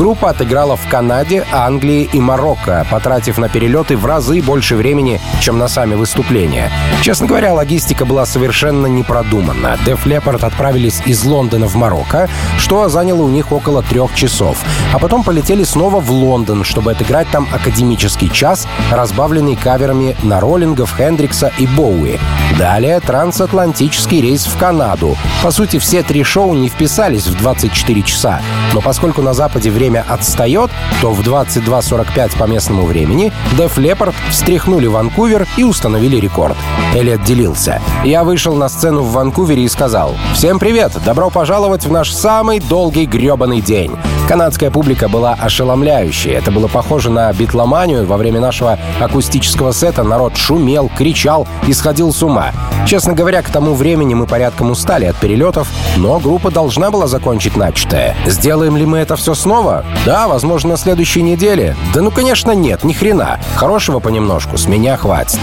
Группа 0.00 0.30
отыграла 0.30 0.76
в 0.76 0.88
Канаде, 0.88 1.44
Англии 1.52 2.08
и 2.10 2.20
Марокко, 2.20 2.86
потратив 2.90 3.36
на 3.36 3.50
перелеты 3.50 3.98
в 3.98 4.06
разы 4.06 4.40
больше 4.40 4.74
времени, 4.74 5.20
чем 5.42 5.58
на 5.58 5.68
сами 5.68 5.94
выступления. 5.94 6.72
Честно 7.02 7.26
говоря, 7.26 7.52
логистика 7.52 8.06
была 8.06 8.24
совершенно 8.24 8.86
не 8.86 9.02
продумана. 9.02 9.76
Leppard 9.84 10.42
отправились 10.42 11.02
из 11.04 11.22
Лондона 11.24 11.66
в 11.66 11.74
Марокко, 11.74 12.30
что 12.56 12.88
заняло 12.88 13.20
у 13.20 13.28
них 13.28 13.52
около 13.52 13.82
трех 13.82 14.14
часов. 14.14 14.56
А 14.94 14.98
потом 14.98 15.22
полетели 15.22 15.64
снова 15.64 16.00
в 16.00 16.10
Лондон, 16.10 16.64
чтобы 16.64 16.92
отыграть 16.92 17.28
там 17.30 17.46
академический 17.52 18.30
час, 18.30 18.66
разбавленный 18.90 19.54
каверами 19.54 20.16
на 20.22 20.40
роллингов, 20.40 20.96
Хендрикса 20.96 21.52
и 21.58 21.66
Боуи. 21.66 22.18
Далее 22.58 23.00
трансатлантический 23.00 24.22
рейс 24.22 24.46
в 24.46 24.56
Канаду. 24.56 25.18
По 25.42 25.50
сути, 25.50 25.78
все 25.78 26.02
три 26.02 26.24
шоу 26.24 26.54
не 26.54 26.70
вписались 26.70 27.26
в 27.26 27.36
24 27.36 28.02
часа. 28.02 28.40
Но 28.72 28.80
поскольку 28.80 29.20
на 29.20 29.34
Западе 29.34 29.70
время 29.70 29.89
отстает, 29.98 30.70
то 31.00 31.12
в 31.12 31.20
22.45 31.20 32.38
по 32.38 32.44
местному 32.44 32.84
времени 32.84 33.32
Def 33.58 33.76
Leppard 33.76 34.14
встряхнули 34.30 34.86
Ванкувер 34.86 35.46
и 35.56 35.64
установили 35.64 36.16
рекорд. 36.16 36.56
Элliot 36.94 37.24
делился. 37.24 37.80
«Я 38.04 38.24
вышел 38.24 38.54
на 38.54 38.68
сцену 38.68 39.02
в 39.02 39.12
Ванкувере 39.12 39.62
и 39.62 39.68
сказал, 39.68 40.14
«Всем 40.34 40.58
привет! 40.58 40.92
Добро 41.04 41.30
пожаловать 41.30 41.84
в 41.84 41.92
наш 41.92 42.12
самый 42.12 42.60
долгий 42.60 43.06
гребаный 43.06 43.60
день!» 43.60 43.96
Канадская 44.30 44.70
публика 44.70 45.08
была 45.08 45.34
ошеломляющей. 45.34 46.30
Это 46.30 46.52
было 46.52 46.68
похоже 46.68 47.10
на 47.10 47.32
битломанию. 47.32 48.06
Во 48.06 48.16
время 48.16 48.40
нашего 48.40 48.78
акустического 49.00 49.72
сета 49.72 50.04
народ 50.04 50.36
шумел, 50.36 50.88
кричал 50.96 51.48
и 51.66 51.72
сходил 51.72 52.12
с 52.12 52.22
ума. 52.22 52.52
Честно 52.86 53.12
говоря, 53.12 53.42
к 53.42 53.50
тому 53.50 53.74
времени 53.74 54.14
мы 54.14 54.26
порядком 54.26 54.70
устали 54.70 55.06
от 55.06 55.16
перелетов, 55.16 55.68
но 55.96 56.20
группа 56.20 56.52
должна 56.52 56.92
была 56.92 57.08
закончить 57.08 57.56
начатое. 57.56 58.16
Сделаем 58.24 58.76
ли 58.76 58.86
мы 58.86 58.98
это 58.98 59.16
все 59.16 59.34
снова? 59.34 59.79
Да, 60.04 60.28
возможно, 60.28 60.70
на 60.70 60.76
следующей 60.76 61.22
неделе. 61.22 61.76
Да 61.94 62.02
ну, 62.02 62.10
конечно, 62.10 62.52
нет, 62.52 62.84
ни 62.84 62.92
хрена. 62.92 63.40
Хорошего 63.56 64.00
понемножку, 64.00 64.56
с 64.56 64.66
меня 64.66 64.96
хватит. 64.96 65.40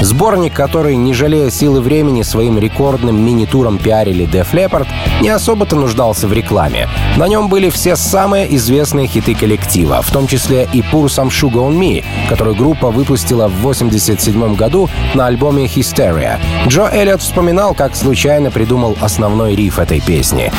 Сборник, 0.00 0.52
который, 0.52 0.96
не 0.96 1.14
жалея 1.14 1.50
силы 1.50 1.80
времени, 1.80 2.22
своим 2.22 2.58
рекордным 2.58 3.24
мини-туром 3.24 3.78
пиарили 3.78 4.26
Def 4.26 4.52
Leppard, 4.52 4.86
не 5.20 5.28
особо-то 5.28 5.76
нуждался 5.76 6.28
в 6.28 6.32
рекламе. 6.32 6.88
На 7.16 7.28
нем 7.28 7.48
были 7.48 7.70
все 7.70 7.96
самые 7.96 8.54
известные 8.56 9.06
хиты 9.06 9.34
коллектива, 9.34 10.02
в 10.02 10.10
том 10.10 10.26
числе 10.26 10.68
и 10.72 10.80
Pur 10.80 11.06
Some 11.06 11.28
Sugar 11.28 11.68
on 11.68 11.78
Me, 11.78 12.04
которую 12.28 12.56
группа 12.56 12.90
выпустила 12.90 13.48
в 13.48 13.58
1987 13.58 14.56
году 14.56 14.90
на 15.14 15.26
альбоме 15.26 15.66
Hysteria. 15.66 16.38
Джо 16.66 16.90
Эллиот 16.92 17.22
вспоминал, 17.22 17.74
как 17.74 17.94
случайно 17.96 18.50
придумал 18.50 18.96
основной 19.00 19.54
риф 19.54 19.78
этой 19.78 20.00
песни. 20.00 20.52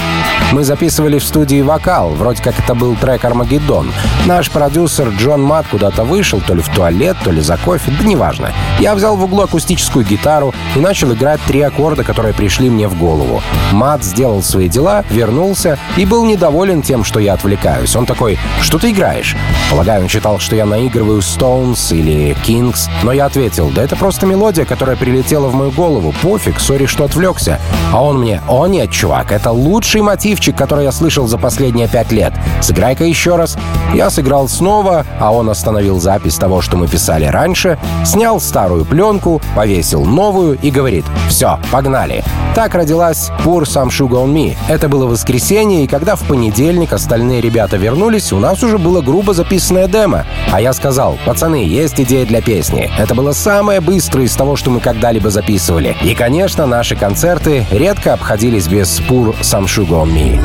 Мы 0.52 0.64
записывали 0.64 1.20
в 1.20 1.24
студии 1.24 1.62
вокал, 1.62 2.12
вроде 2.12 2.42
как 2.42 2.58
это 2.60 2.76
был 2.76 2.96
трек 2.96 3.26
«Армагеддон». 3.26 3.92
Наш 4.26 4.50
продюсер 4.50 5.10
Джон 5.10 5.42
Мат 5.42 5.66
куда-то 5.70 6.04
вышел, 6.04 6.40
то 6.40 6.54
ли 6.54 6.62
в 6.62 6.70
туалет, 6.70 7.18
то 7.24 7.32
ли 7.32 7.42
за 7.42 7.58
кофе, 7.58 7.92
да 8.00 8.06
неважно. 8.06 8.52
Я 8.80 8.96
взял 8.96 9.18
углу 9.26 9.44
акустическую 9.44 10.06
гитару 10.06 10.54
и 10.76 10.80
начал 10.80 11.14
играть 11.14 11.40
три 11.48 11.62
аккорда, 11.62 12.04
которые 12.04 12.34
пришли 12.34 12.70
мне 12.70 12.88
в 12.88 12.98
голову. 12.98 13.42
Мат 13.72 14.04
сделал 14.04 14.42
свои 14.42 14.70
дела, 14.70 15.04
вернулся 15.10 15.78
и 15.98 16.06
был 16.06 16.26
недоволен 16.26 16.82
тем, 16.82 17.04
что 17.04 17.20
я 17.20 17.34
отвлекаюсь. 17.34 17.96
Он 17.96 18.06
такой, 18.06 18.38
что 18.62 18.80
ты 18.80 18.92
играешь? 18.92 19.36
Полагаю, 19.70 20.04
он 20.04 20.10
считал, 20.10 20.40
что 20.40 20.56
я 20.56 20.66
наигрываю 20.66 21.20
Stones 21.20 21.96
или 21.96 22.36
Kings, 22.46 22.90
но 23.04 23.12
я 23.12 23.26
ответил, 23.26 23.70
да 23.70 23.84
это 23.84 23.96
просто 23.96 24.26
мелодия, 24.26 24.66
которая 24.66 24.96
прилетела 24.96 25.48
в 25.48 25.56
мою 25.56 25.72
голову. 25.72 26.14
Пофиг, 26.22 26.60
сори, 26.60 26.86
что 26.86 27.04
отвлекся. 27.06 27.60
А 27.92 28.04
он 28.04 28.20
мне, 28.20 28.42
о 28.48 28.68
нет, 28.68 28.92
чувак, 28.92 29.32
это 29.32 29.52
лучший 29.52 30.02
мотивчик, 30.02 30.56
который 30.56 30.86
я 30.86 30.92
слышал 30.92 31.28
за 31.28 31.38
последние 31.38 31.88
пять 31.88 32.12
лет. 32.12 32.34
Сыграй-ка 32.62 33.04
еще 33.04 33.36
раз. 33.36 33.58
Я 33.94 34.10
сыграл 34.10 34.48
снова, 34.48 35.06
а 35.20 35.32
он 35.32 35.50
остановил 35.50 36.00
запись 36.00 36.36
того, 36.36 36.62
что 36.62 36.78
мы 36.78 36.88
писали 36.88 37.26
раньше, 37.26 37.78
снял 38.06 38.40
старую 38.40 38.86
пленку, 38.86 39.15
повесил 39.56 40.06
новую 40.06 40.58
и 40.62 40.72
говорит 40.72 41.06
«Все, 41.30 41.60
погнали». 41.72 42.24
Так 42.56 42.76
родилась 42.76 43.30
«Pour 43.44 43.64
Some 43.64 43.90
Sugar 43.90 44.26
on 44.26 44.34
Me». 44.34 44.56
Это 44.68 44.88
было 44.88 45.06
воскресенье, 45.06 45.84
и 45.84 45.88
когда 45.88 46.16
в 46.16 46.22
понедельник 46.22 46.94
остальные 46.94 47.42
ребята 47.42 47.78
вернулись, 47.78 48.32
у 48.32 48.40
нас 48.40 48.64
уже 48.64 48.78
было 48.78 49.02
грубо 49.02 49.34
записанное 49.34 49.88
демо. 49.88 50.26
А 50.52 50.62
я 50.62 50.74
сказал 50.74 51.18
«Пацаны, 51.26 51.64
есть 51.64 52.00
идея 52.00 52.26
для 52.26 52.42
песни». 52.42 52.90
Это 52.98 53.16
было 53.16 53.34
самое 53.34 53.82
быстрое 53.82 54.26
из 54.26 54.36
того, 54.36 54.56
что 54.56 54.70
мы 54.70 54.80
когда-либо 54.80 55.30
записывали. 55.30 55.96
И, 56.02 56.16
конечно, 56.16 56.66
наши 56.66 56.96
концерты 56.96 57.66
редко 57.72 58.14
обходились 58.14 58.68
без 58.68 59.00
«Pour 59.02 59.36
Some 59.42 59.66
Sugar 59.66 60.06
on 60.06 60.14
Me». 60.14 60.42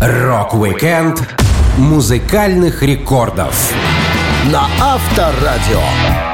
Rock-Weekend 0.00 1.28
музыкальных 1.76 2.82
рекордов 2.82 3.72
на 4.50 4.66
Авторадио. 4.80 6.29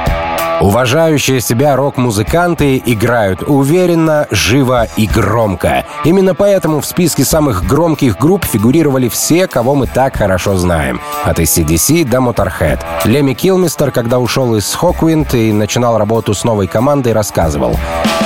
Уважающие 0.59 1.39
себя 1.39 1.75
рок-музыканты 1.75 2.81
играют 2.83 3.43
уверенно, 3.45 4.25
живо 4.31 4.87
и 4.97 5.05
громко. 5.05 5.85
Именно 6.03 6.33
поэтому 6.33 6.81
в 6.81 6.85
списке 6.85 7.25
самых 7.25 7.63
громких 7.67 8.17
групп 8.17 8.43
фигурировали 8.43 9.07
все, 9.07 9.47
кого 9.47 9.75
мы 9.75 9.85
так 9.85 10.17
хорошо 10.17 10.57
знаем. 10.57 10.99
От 11.23 11.39
ACDC 11.39 12.05
до 12.05 12.17
Motorhead. 12.17 12.79
Леми 13.05 13.33
Килмистер, 13.33 13.91
когда 13.91 14.17
ушел 14.17 14.55
из 14.55 14.73
Хоквинд 14.73 15.35
и 15.35 15.53
начинал 15.53 15.99
работу 15.99 16.33
с 16.33 16.43
новой 16.43 16.65
командой, 16.65 17.13
рассказывал. 17.13 17.77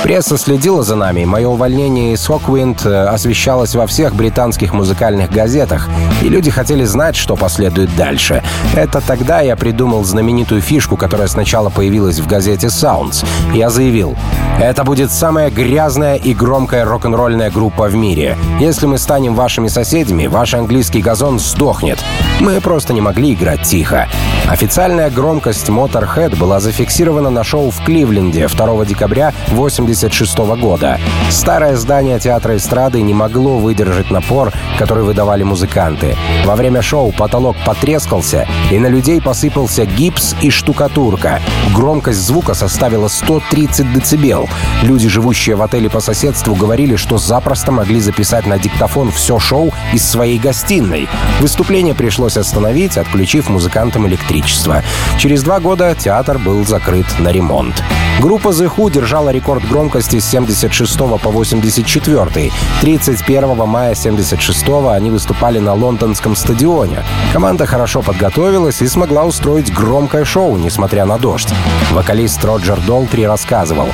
Пресса 0.02 0.38
следила 0.38 0.82
за 0.82 0.96
нами. 0.96 1.24
Мое 1.24 1.48
увольнение 1.48 2.14
из 2.14 2.26
Хоквинд 2.26 2.84
э, 2.86 3.04
освещалось 3.04 3.74
во 3.74 3.86
всех 3.86 4.16
британских 4.16 4.72
музыкальных 4.72 5.30
газетах, 5.30 5.88
и 6.22 6.28
люди 6.28 6.50
хотели 6.50 6.84
знать, 6.84 7.14
что 7.14 7.36
последует 7.36 7.94
дальше. 7.94 8.42
Это 8.74 9.00
тогда 9.00 9.42
я 9.42 9.54
придумал 9.54 10.02
знаменитую 10.02 10.60
фишку, 10.60 10.96
которая 10.96 11.28
сначала 11.28 11.68
появилась 11.68 12.18
в 12.22 12.26
газете 12.26 12.68
Sounds. 12.68 13.26
Я 13.52 13.68
заявил, 13.68 14.16
это 14.60 14.84
будет 14.84 15.10
самая 15.10 15.50
грязная 15.50 16.16
и 16.16 16.34
громкая 16.34 16.84
рок-н-ролльная 16.84 17.50
группа 17.50 17.88
в 17.88 17.94
мире. 17.94 18.36
Если 18.60 18.86
мы 18.86 18.98
станем 18.98 19.34
вашими 19.34 19.68
соседями, 19.68 20.26
ваш 20.26 20.54
английский 20.54 21.02
газон 21.02 21.38
сдохнет. 21.40 21.98
Мы 22.40 22.60
просто 22.60 22.92
не 22.92 23.00
могли 23.00 23.32
играть 23.34 23.62
тихо. 23.62 24.08
Официальная 24.48 25.10
громкость 25.10 25.68
Motorhead 25.68 26.36
была 26.36 26.60
зафиксирована 26.60 27.30
на 27.30 27.44
шоу 27.44 27.70
в 27.70 27.82
Кливленде 27.84 28.48
2 28.48 28.84
декабря 28.84 29.28
1986 29.48 30.38
года. 30.60 30.98
Старое 31.30 31.76
здание 31.76 32.18
театра 32.18 32.56
эстрады 32.56 33.00
не 33.02 33.14
могло 33.14 33.58
выдержать 33.58 34.10
напор, 34.10 34.52
который 34.78 35.04
выдавали 35.04 35.42
музыканты. 35.42 36.16
Во 36.44 36.56
время 36.56 36.82
шоу 36.82 37.12
потолок 37.12 37.56
потрескался, 37.64 38.46
и 38.70 38.78
на 38.78 38.88
людей 38.88 39.20
посыпался 39.20 39.86
гипс 39.86 40.34
и 40.40 40.50
штукатурка. 40.50 41.40
Громкость 41.74 42.11
звука 42.16 42.54
составила 42.54 43.08
130 43.08 43.92
дБ. 43.92 44.48
Люди, 44.82 45.08
живущие 45.08 45.56
в 45.56 45.62
отеле 45.62 45.90
по 45.90 46.00
соседству, 46.00 46.54
говорили, 46.54 46.96
что 46.96 47.18
запросто 47.18 47.72
могли 47.72 48.00
записать 48.00 48.46
на 48.46 48.58
диктофон 48.58 49.10
все 49.10 49.38
шоу 49.38 49.72
из 49.92 50.04
своей 50.04 50.38
гостиной. 50.38 51.08
Выступление 51.40 51.94
пришлось 51.94 52.36
остановить, 52.36 52.96
отключив 52.96 53.48
музыкантам 53.48 54.06
электричество. 54.06 54.82
Через 55.18 55.42
два 55.42 55.60
года 55.60 55.94
театр 55.94 56.38
был 56.38 56.64
закрыт 56.66 57.06
на 57.18 57.28
ремонт. 57.28 57.82
Группа 58.22 58.50
The 58.50 58.72
Who 58.72 58.88
держала 58.88 59.30
рекорд 59.30 59.66
громкости 59.68 60.20
с 60.20 60.26
76 60.26 60.96
по 60.96 61.30
84. 61.30 62.52
31 62.80 63.56
мая 63.66 63.96
76 63.96 64.64
они 64.88 65.10
выступали 65.10 65.58
на 65.58 65.74
лондонском 65.74 66.36
стадионе. 66.36 67.02
Команда 67.32 67.66
хорошо 67.66 68.00
подготовилась 68.00 68.80
и 68.80 68.86
смогла 68.86 69.24
устроить 69.24 69.74
громкое 69.74 70.24
шоу, 70.24 70.56
несмотря 70.56 71.04
на 71.04 71.18
дождь. 71.18 71.52
Вокалист 71.90 72.44
Роджер 72.44 72.80
Долтри 72.86 73.24
рассказывал. 73.24 73.88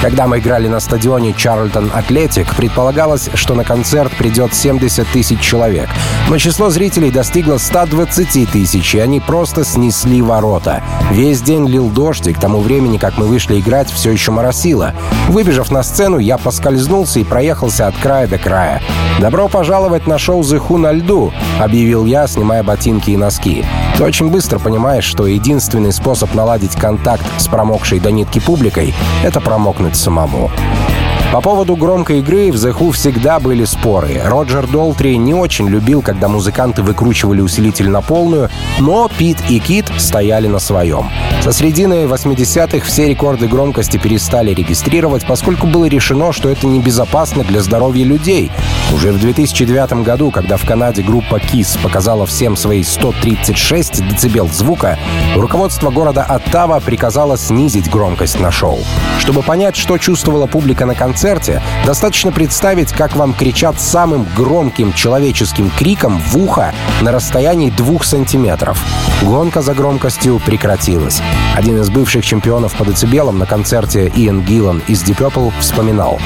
Когда 0.00 0.26
мы 0.26 0.38
играли 0.38 0.68
на 0.68 0.80
стадионе 0.80 1.32
Чарльтон 1.32 1.90
Атлетик, 1.94 2.54
предполагалось, 2.54 3.30
что 3.34 3.54
на 3.54 3.64
концерт 3.64 4.12
придет 4.16 4.54
70 4.54 5.06
тысяч 5.08 5.40
человек. 5.40 5.88
Но 6.28 6.36
число 6.36 6.68
зрителей 6.68 7.10
достигло 7.10 7.56
120 7.56 8.50
тысяч, 8.50 8.94
и 8.94 8.98
они 8.98 9.20
просто 9.20 9.64
снесли 9.64 10.20
ворота. 10.20 10.82
Весь 11.10 11.40
день 11.40 11.66
лил 11.66 11.88
дождь, 11.88 12.26
и 12.26 12.34
к 12.34 12.38
тому 12.40 12.60
времени, 12.60 12.98
как 12.98 13.16
мы 13.16 13.26
вышли 13.26 13.58
играть, 13.60 13.73
все 13.90 14.10
еще 14.10 14.30
моросило. 14.30 14.92
Выбежав 15.28 15.70
на 15.70 15.82
сцену, 15.82 16.18
я 16.18 16.38
поскользнулся 16.38 17.20
и 17.20 17.24
проехался 17.24 17.86
от 17.86 17.96
края 17.96 18.26
до 18.26 18.38
края. 18.38 18.80
«Добро 19.20 19.48
пожаловать 19.48 20.06
на 20.06 20.18
шоу 20.18 20.40
«The 20.40 20.60
Who» 20.64 20.76
на 20.76 20.92
льду»,— 20.92 21.32
объявил 21.60 22.04
я, 22.04 22.26
снимая 22.26 22.62
ботинки 22.62 23.10
и 23.10 23.16
носки. 23.16 23.64
Ты 23.96 24.02
очень 24.02 24.28
быстро 24.28 24.58
понимаешь, 24.58 25.04
что 25.04 25.26
единственный 25.26 25.92
способ 25.92 26.34
наладить 26.34 26.74
контакт 26.74 27.24
с 27.38 27.46
промокшей 27.46 28.00
до 28.00 28.10
нитки 28.10 28.40
публикой— 28.40 28.92
это 29.22 29.40
промокнуть 29.40 29.96
самому. 29.96 30.50
По 31.32 31.40
поводу 31.40 31.74
громкой 31.74 32.20
игры 32.20 32.52
в 32.52 32.54
The 32.54 32.72
Who 32.78 32.92
всегда 32.92 33.40
были 33.40 33.64
споры. 33.64 34.22
Роджер 34.24 34.68
Долтри 34.68 35.16
не 35.16 35.34
очень 35.34 35.68
любил, 35.68 36.00
когда 36.00 36.28
музыканты 36.28 36.82
выкручивали 36.82 37.40
усилитель 37.40 37.88
на 37.88 38.02
полную, 38.02 38.50
но 38.78 39.10
Пит 39.18 39.38
и 39.48 39.58
Кит 39.58 39.90
стояли 39.98 40.46
на 40.46 40.60
своем. 40.60 41.10
Со 41.42 41.52
средины 41.52 42.04
80-х 42.04 42.86
все 42.86 43.08
рекорды 43.08 43.48
громкости 43.48 43.96
перестали 43.96 44.54
регистрировать, 44.54 45.26
поскольку 45.26 45.66
было 45.66 45.86
решено, 45.86 46.32
что 46.32 46.48
это 46.48 46.68
небезопасно 46.68 47.42
для 47.42 47.60
здоровья 47.62 48.04
людей. 48.04 48.52
Уже 48.92 49.10
в 49.10 49.18
2009 49.18 50.04
году, 50.04 50.30
когда 50.30 50.56
в 50.56 50.64
Канаде 50.64 51.02
группа 51.02 51.36
KISS 51.36 51.80
показала 51.82 52.26
всем 52.26 52.56
свои 52.56 52.84
136 52.84 54.02
дБ 54.06 54.52
звука, 54.52 54.98
руководство 55.34 55.90
города 55.90 56.22
Оттава 56.22 56.78
приказало 56.78 57.36
снизить 57.36 57.90
громкость 57.90 58.38
на 58.38 58.52
шоу. 58.52 58.78
Чтобы 59.18 59.42
понять, 59.42 59.74
что 59.74 59.98
чувствовала 59.98 60.46
публика 60.46 60.86
на 60.86 60.94
концерте, 60.94 61.23
концерте 61.24 61.62
достаточно 61.86 62.32
представить, 62.32 62.92
как 62.92 63.16
вам 63.16 63.32
кричат 63.32 63.80
самым 63.80 64.26
громким 64.36 64.92
человеческим 64.92 65.70
криком 65.70 66.18
в 66.18 66.36
ухо 66.36 66.74
на 67.00 67.12
расстоянии 67.12 67.70
двух 67.70 68.04
сантиметров. 68.04 68.84
Гонка 69.22 69.62
за 69.62 69.72
громкостью 69.72 70.38
прекратилась. 70.44 71.22
Один 71.56 71.80
из 71.80 71.88
бывших 71.88 72.26
чемпионов 72.26 72.74
по 72.74 72.84
децибелам 72.84 73.38
на 73.38 73.46
концерте 73.46 74.12
Иэн 74.14 74.42
Гиллан 74.42 74.82
из 74.86 75.02
Deep 75.02 75.16
Purple 75.16 75.50
вспоминал. 75.60 76.20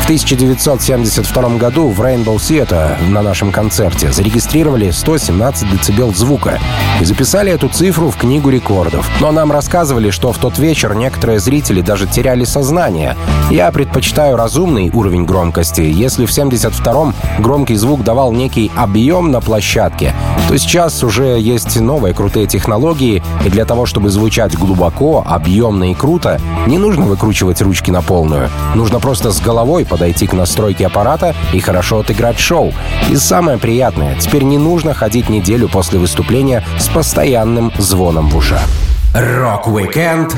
В 0.00 0.04
1972 0.06 1.56
году 1.58 1.90
в 1.90 2.00
Rainbow 2.00 2.34
Theatre 2.34 3.00
на 3.08 3.22
нашем 3.22 3.52
концерте 3.52 4.10
зарегистрировали 4.10 4.90
117 4.90 5.86
дБ 5.86 6.16
звука 6.16 6.58
и 7.02 7.04
записали 7.04 7.50
эту 7.50 7.68
цифру 7.68 8.10
в 8.10 8.16
книгу 8.16 8.48
рекордов. 8.48 9.10
Но 9.20 9.32
нам 9.32 9.50
рассказывали, 9.50 10.10
что 10.10 10.32
в 10.32 10.38
тот 10.38 10.58
вечер 10.58 10.94
некоторые 10.94 11.40
зрители 11.40 11.80
даже 11.80 12.06
теряли 12.06 12.44
сознание. 12.44 13.16
Я 13.50 13.72
предпочитаю 13.72 14.36
разумный 14.36 14.88
уровень 14.90 15.24
громкости. 15.24 15.80
Если 15.80 16.26
в 16.26 16.30
72-м 16.30 17.12
громкий 17.40 17.74
звук 17.74 18.04
давал 18.04 18.30
некий 18.30 18.70
объем 18.76 19.32
на 19.32 19.40
площадке, 19.40 20.14
то 20.48 20.56
сейчас 20.56 21.02
уже 21.02 21.40
есть 21.40 21.80
новые 21.80 22.14
крутые 22.14 22.46
технологии, 22.46 23.20
и 23.44 23.48
для 23.48 23.64
того, 23.64 23.84
чтобы 23.84 24.10
звучать 24.10 24.56
глубоко, 24.56 25.24
объемно 25.26 25.90
и 25.90 25.94
круто, 25.94 26.40
не 26.68 26.78
нужно 26.78 27.06
выкручивать 27.06 27.60
ручки 27.62 27.90
на 27.90 28.02
полную. 28.02 28.48
Нужно 28.76 29.00
просто 29.00 29.32
с 29.32 29.40
головой 29.40 29.84
подойти 29.84 30.28
к 30.28 30.34
настройке 30.34 30.86
аппарата 30.86 31.34
и 31.52 31.58
хорошо 31.58 32.00
отыграть 32.00 32.38
шоу. 32.38 32.72
И 33.10 33.16
самое 33.16 33.58
приятное, 33.58 34.14
теперь 34.20 34.44
не 34.44 34.58
нужно 34.58 34.94
ходить 34.94 35.28
неделю 35.28 35.68
после 35.68 35.98
выступления 35.98 36.64
с 36.78 36.91
постоянным 36.92 37.72
звоном 37.78 38.28
в 38.28 38.36
ушах. 38.36 38.66
Rock-Weekend 39.14 40.36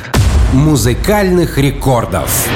музыкальных 0.53 1.59
рекордов 1.59 2.49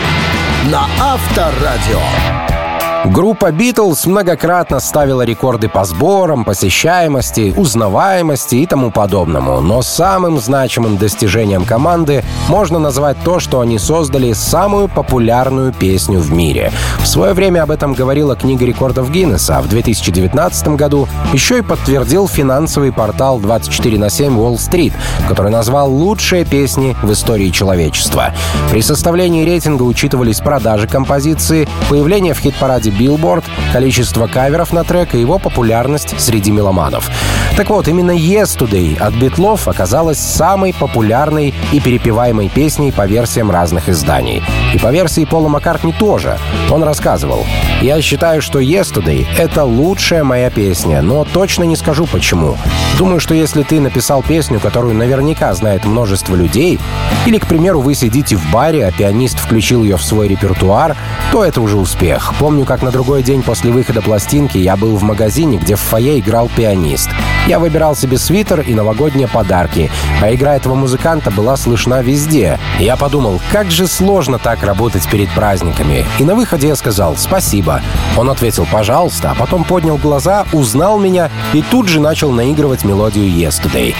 на 0.70 0.86
Авторадио. 1.00 2.57
Группа 3.06 3.52
Битлз 3.52 4.06
многократно 4.06 4.80
ставила 4.80 5.22
рекорды 5.22 5.68
по 5.68 5.84
сборам, 5.84 6.44
посещаемости, 6.44 7.54
узнаваемости 7.56 8.56
и 8.56 8.66
тому 8.66 8.90
подобному. 8.90 9.60
Но 9.60 9.82
самым 9.82 10.38
значимым 10.40 10.96
достижением 10.98 11.64
команды 11.64 12.24
можно 12.48 12.78
назвать 12.78 13.16
то, 13.24 13.38
что 13.38 13.60
они 13.60 13.78
создали 13.78 14.32
самую 14.32 14.88
популярную 14.88 15.72
песню 15.72 16.18
в 16.18 16.32
мире. 16.32 16.72
В 16.98 17.06
свое 17.06 17.34
время 17.34 17.62
об 17.62 17.70
этом 17.70 17.94
говорила 17.94 18.34
книга 18.34 18.66
рекордов 18.66 19.10
Гиннесса, 19.12 19.58
а 19.58 19.62
в 19.62 19.68
2019 19.68 20.68
году 20.68 21.08
еще 21.32 21.58
и 21.58 21.62
подтвердил 21.62 22.26
финансовый 22.26 22.92
портал 22.92 23.38
24 23.38 23.98
на 23.98 24.10
7 24.10 24.36
Wall 24.36 24.56
Street, 24.56 24.92
который 25.28 25.52
назвал 25.52 25.90
лучшие 25.92 26.44
песни 26.44 26.96
в 27.02 27.12
истории 27.12 27.50
человечества. 27.50 28.34
При 28.70 28.82
составлении 28.82 29.44
рейтинга 29.44 29.84
учитывались 29.84 30.40
продажи 30.40 30.88
композиции, 30.88 31.68
появление 31.88 32.34
в 32.34 32.40
хит-параде 32.40 32.87
Billboard, 32.90 33.44
количество 33.72 34.26
каверов 34.26 34.72
на 34.72 34.84
трек 34.84 35.14
и 35.14 35.20
его 35.20 35.38
популярность 35.38 36.18
среди 36.18 36.50
меломанов. 36.50 37.10
Так 37.58 37.70
вот, 37.70 37.88
именно 37.88 38.12
Yesterday 38.12 38.96
от 38.96 39.14
Битлов 39.14 39.66
оказалась 39.66 40.20
самой 40.20 40.72
популярной 40.72 41.52
и 41.72 41.80
перепеваемой 41.80 42.48
песней 42.48 42.92
по 42.92 43.04
версиям 43.04 43.50
разных 43.50 43.88
изданий. 43.88 44.44
И 44.72 44.78
по 44.78 44.92
версии 44.92 45.24
Пола 45.24 45.48
Маккартни 45.48 45.92
тоже. 45.92 46.38
Он 46.70 46.84
рассказывал, 46.84 47.44
«Я 47.82 48.00
считаю, 48.00 48.42
что 48.42 48.60
Yesterday— 48.60 49.26
это 49.38 49.64
лучшая 49.64 50.22
моя 50.22 50.50
песня, 50.50 51.02
но 51.02 51.24
точно 51.24 51.64
не 51.64 51.74
скажу 51.74 52.06
почему. 52.06 52.56
Думаю, 52.96 53.18
что 53.18 53.34
если 53.34 53.64
ты 53.64 53.80
написал 53.80 54.22
песню, 54.22 54.60
которую 54.60 54.94
наверняка 54.94 55.52
знает 55.54 55.84
множество 55.84 56.36
людей, 56.36 56.78
или, 57.26 57.38
к 57.38 57.48
примеру, 57.48 57.80
вы 57.80 57.96
сидите 57.96 58.36
в 58.36 58.52
баре, 58.52 58.86
а 58.86 58.92
пианист 58.92 59.40
включил 59.40 59.82
ее 59.82 59.96
в 59.96 60.04
свой 60.04 60.28
репертуар, 60.28 60.96
то 61.32 61.44
это 61.44 61.60
уже 61.60 61.76
успех. 61.76 62.34
Помню, 62.38 62.64
как 62.64 62.82
на 62.82 62.92
другой 62.92 63.24
день 63.24 63.42
после 63.42 63.72
выхода 63.72 64.00
пластинки 64.00 64.58
я 64.58 64.76
был 64.76 64.94
в 64.96 65.02
магазине, 65.02 65.58
где 65.58 65.74
в 65.74 65.80
фойе 65.80 66.20
играл 66.20 66.48
пианист. 66.54 67.08
Я 67.48 67.58
выбирал 67.58 67.96
себе 67.96 68.18
свитер 68.18 68.60
и 68.60 68.74
новогодние 68.74 69.26
подарки, 69.26 69.90
а 70.20 70.34
игра 70.34 70.54
этого 70.54 70.74
музыканта 70.74 71.30
была 71.30 71.56
слышна 71.56 72.02
везде. 72.02 72.58
Я 72.78 72.94
подумал, 72.98 73.40
как 73.50 73.70
же 73.70 73.86
сложно 73.86 74.38
так 74.38 74.62
работать 74.62 75.08
перед 75.08 75.30
праздниками. 75.30 76.04
И 76.18 76.24
на 76.24 76.34
выходе 76.34 76.68
я 76.68 76.76
сказал 76.76 77.16
«спасибо». 77.16 77.80
Он 78.18 78.28
ответил 78.28 78.66
«пожалуйста», 78.70 79.30
а 79.30 79.34
потом 79.34 79.64
поднял 79.64 79.96
глаза, 79.96 80.44
узнал 80.52 80.98
меня 80.98 81.30
и 81.54 81.62
тут 81.62 81.88
же 81.88 82.00
начал 82.00 82.32
наигрывать 82.32 82.84
мелодию 82.84 83.24
«Yesterday». 83.24 83.94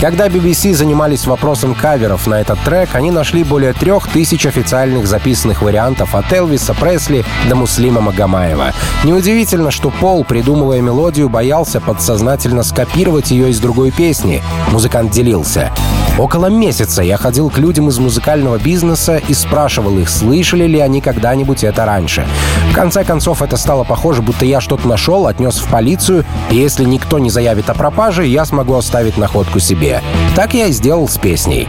Когда 0.00 0.28
BBC 0.28 0.74
занимались 0.74 1.26
вопросом 1.26 1.74
каверов 1.74 2.28
на 2.28 2.40
этот 2.40 2.60
трек, 2.60 2.94
они 2.94 3.10
нашли 3.10 3.42
более 3.42 3.72
трех 3.72 4.06
тысяч 4.06 4.46
официальных 4.46 5.08
записанных 5.08 5.60
вариантов 5.60 6.14
от 6.14 6.32
Элвиса 6.32 6.72
Пресли 6.72 7.24
до 7.48 7.56
Муслима 7.56 8.00
Магомаева. 8.00 8.72
Неудивительно, 9.02 9.72
что 9.72 9.90
Пол, 9.90 10.22
придумывая 10.22 10.80
мелодию, 10.80 11.28
боялся 11.28 11.80
подсознательно 11.80 12.62
скопировать 12.78 13.32
ее 13.32 13.50
из 13.50 13.58
другой 13.58 13.90
песни. 13.90 14.40
Музыкант 14.70 15.10
делился. 15.10 15.72
Около 16.16 16.46
месяца 16.46 17.02
я 17.02 17.16
ходил 17.16 17.50
к 17.50 17.58
людям 17.58 17.88
из 17.88 17.98
музыкального 17.98 18.56
бизнеса 18.56 19.16
и 19.16 19.34
спрашивал 19.34 19.98
их, 19.98 20.08
слышали 20.08 20.64
ли 20.64 20.78
они 20.78 21.00
когда-нибудь 21.00 21.64
это 21.64 21.84
раньше. 21.84 22.24
В 22.70 22.74
конце 22.76 23.02
концов, 23.02 23.42
это 23.42 23.56
стало 23.56 23.82
похоже, 23.82 24.22
будто 24.22 24.44
я 24.44 24.60
что-то 24.60 24.86
нашел, 24.86 25.26
отнес 25.26 25.58
в 25.58 25.68
полицию, 25.68 26.24
и 26.52 26.56
если 26.56 26.84
никто 26.84 27.18
не 27.18 27.30
заявит 27.30 27.68
о 27.68 27.74
пропаже, 27.74 28.24
я 28.26 28.44
смогу 28.44 28.74
оставить 28.74 29.16
находку 29.16 29.58
себе. 29.58 30.00
Так 30.36 30.54
я 30.54 30.66
и 30.66 30.72
сделал 30.72 31.08
с 31.08 31.18
песней. 31.18 31.66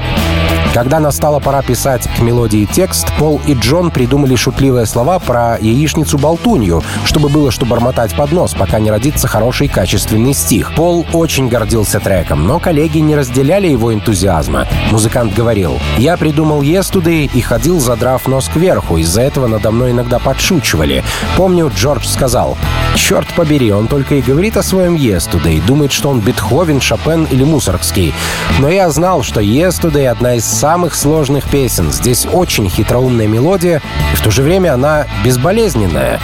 Когда 0.73 0.99
настала 0.99 1.39
пора 1.39 1.63
писать 1.63 2.07
к 2.15 2.19
мелодии 2.21 2.65
текст, 2.65 3.11
Пол 3.17 3.41
и 3.47 3.55
Джон 3.55 3.89
придумали 3.89 4.35
шутливые 4.35 4.85
слова 4.85 5.17
про 5.17 5.57
яичницу-болтунью, 5.59 6.83
чтобы 7.05 7.29
было 7.29 7.49
что 7.49 7.65
бормотать 7.65 8.15
под 8.15 8.31
нос, 8.31 8.53
пока 8.53 8.79
не 8.79 8.91
родится 8.91 9.27
хороший 9.27 9.67
качественный 9.67 10.33
стих. 10.33 10.75
Пол 10.75 11.07
очень 11.11 11.49
гордился 11.49 11.99
треком, 11.99 12.45
но 12.45 12.59
коллеги 12.59 12.99
не 12.99 13.15
разделяли 13.15 13.67
его 13.67 13.91
энтузиазма. 13.93 14.67
Музыкант 14.91 15.33
говорил, 15.33 15.79
«Я 15.97 16.17
придумал 16.17 16.61
Yesterday 16.61 17.29
и 17.33 17.41
ходил, 17.41 17.79
задрав 17.79 18.27
нос 18.27 18.47
кверху, 18.53 18.97
из-за 18.97 19.21
этого 19.21 19.47
надо 19.47 19.71
мной 19.71 19.91
иногда 19.91 20.19
подшучивали. 20.19 21.03
Помню, 21.35 21.71
Джордж 21.75 22.05
сказал, 22.05 22.57
«Черт 22.95 23.27
побери, 23.35 23.71
он 23.71 23.87
только 23.87 24.15
и 24.15 24.21
говорит 24.21 24.55
о 24.55 24.63
своем 24.63 24.95
Yesterday, 24.95 25.65
думает, 25.65 25.91
что 25.91 26.09
он 26.09 26.19
Бетховен, 26.19 26.79
Шопен 26.79 27.25
или 27.31 27.43
Мусоргский. 27.43 28.13
Но 28.59 28.69
я 28.69 28.89
знал, 28.91 29.23
что 29.23 29.41
Yesterday— 29.41 30.05
одна 30.07 30.35
из 30.35 30.58
самых 30.59 30.93
сложных 30.93 31.49
песен. 31.49 31.89
Здесь 31.89 32.25
очень 32.25 32.69
хитроумная 32.69 33.27
мелодия, 33.27 33.81
и 34.11 34.15
в 34.17 34.21
то 34.21 34.29
же 34.29 34.43
время 34.43 34.73
она 34.73 35.07
безболезненная. 35.23 36.19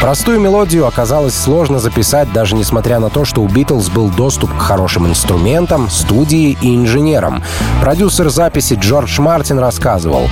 Простую 0.00 0.38
мелодию 0.40 0.86
оказалось 0.86 1.34
сложно 1.34 1.78
записать, 1.78 2.32
даже 2.32 2.54
несмотря 2.54 3.00
на 3.00 3.10
то, 3.10 3.24
что 3.24 3.42
у 3.42 3.48
Битлз 3.48 3.88
был 3.88 4.08
доступ 4.08 4.54
к 4.56 4.60
хорошим 4.60 5.06
инструментам, 5.06 5.90
студии 5.90 6.56
и 6.60 6.76
инженерам. 6.76 7.42
Продюсер 7.80 8.28
записи 8.28 8.74
Джордж 8.74 9.20
Мартин 9.20 9.58
рассказывал. 9.58 10.28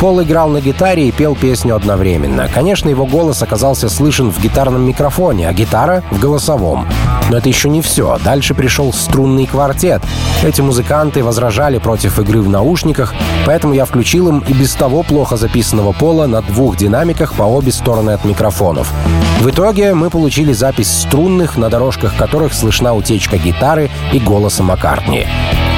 Пол 0.00 0.22
играл 0.22 0.50
на 0.50 0.60
гитаре 0.60 1.08
и 1.08 1.12
пел 1.12 1.34
песню 1.34 1.74
одновременно. 1.74 2.48
Конечно, 2.52 2.90
его 2.90 3.06
голос 3.06 3.42
оказался 3.42 3.88
слышен 3.88 4.30
в 4.30 4.38
гитарном 4.40 4.82
микрофоне, 4.82 5.48
а 5.48 5.54
гитара— 5.54 6.04
в 6.10 6.20
голосовом. 6.20 6.86
Но 7.30 7.38
это 7.38 7.48
еще 7.48 7.70
не 7.70 7.80
все. 7.80 8.18
Дальше 8.22 8.54
пришел 8.54 8.92
струнный 8.92 9.46
квартет. 9.46 10.02
Эти 10.44 10.60
музыканты 10.60 11.24
возражали 11.24 11.78
против 11.78 12.18
игры 12.18 12.42
в 12.42 12.48
наушниках, 12.48 13.14
поэтому 13.46 13.72
я 13.72 13.86
включил 13.86 14.28
им 14.28 14.44
и 14.46 14.52
без 14.52 14.74
того 14.74 15.02
плохо 15.02 15.36
записанного 15.36 15.92
пола 15.92 16.26
на 16.26 16.42
двух 16.42 16.76
динамиках 16.76 17.32
по 17.34 17.44
обе 17.44 17.72
стороны 17.72 18.10
от 18.10 18.24
микрофонов. 18.24 18.92
В 19.40 19.50
итоге 19.50 19.94
мы 19.94 20.10
получили 20.10 20.52
запись 20.52 20.90
струнных, 20.90 21.56
на 21.56 21.68
дорожках 21.68 22.16
которых 22.16 22.52
слышна 22.52 22.94
утечка 22.94 23.38
гитары 23.38 23.90
и 24.12 24.18
голоса 24.18 24.62
Маккартни. 24.62 25.26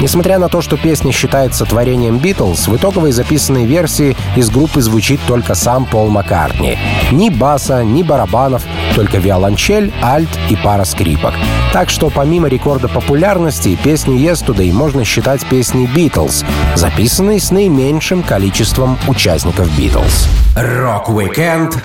Несмотря 0.00 0.38
на 0.38 0.48
то, 0.48 0.62
что 0.62 0.76
песня 0.76 1.10
считается 1.10 1.64
творением 1.64 2.18
Битлз, 2.18 2.68
в 2.68 2.76
итоговой 2.76 3.10
записанной 3.10 3.66
версии 3.66 4.16
из 4.36 4.48
группы 4.48 4.80
звучит 4.80 5.20
только 5.26 5.54
сам 5.54 5.86
Пол 5.86 6.08
Маккартни. 6.08 6.78
Ни 7.10 7.30
баса, 7.30 7.82
ни 7.82 8.04
барабанов, 8.04 8.62
только 8.94 9.18
виолончель, 9.18 9.92
альт 10.02 10.30
и 10.48 10.56
пара 10.56 10.84
скрипок. 10.84 11.34
Так 11.72 11.90
что 11.90 12.10
помимо 12.10 12.48
рекорда 12.48 12.88
популярности, 12.88 13.76
песню 13.82 14.14
«Yesterday» 14.14 14.72
можно 14.72 15.04
считать 15.04 15.44
песней 15.46 15.86
Битлз, 15.86 16.44
записанной 16.76 17.40
с 17.40 17.50
наименьшим 17.50 18.22
количеством 18.22 18.96
участников 19.08 19.68
Битлз. 19.76 20.28
Rock-Weekend 20.54 21.76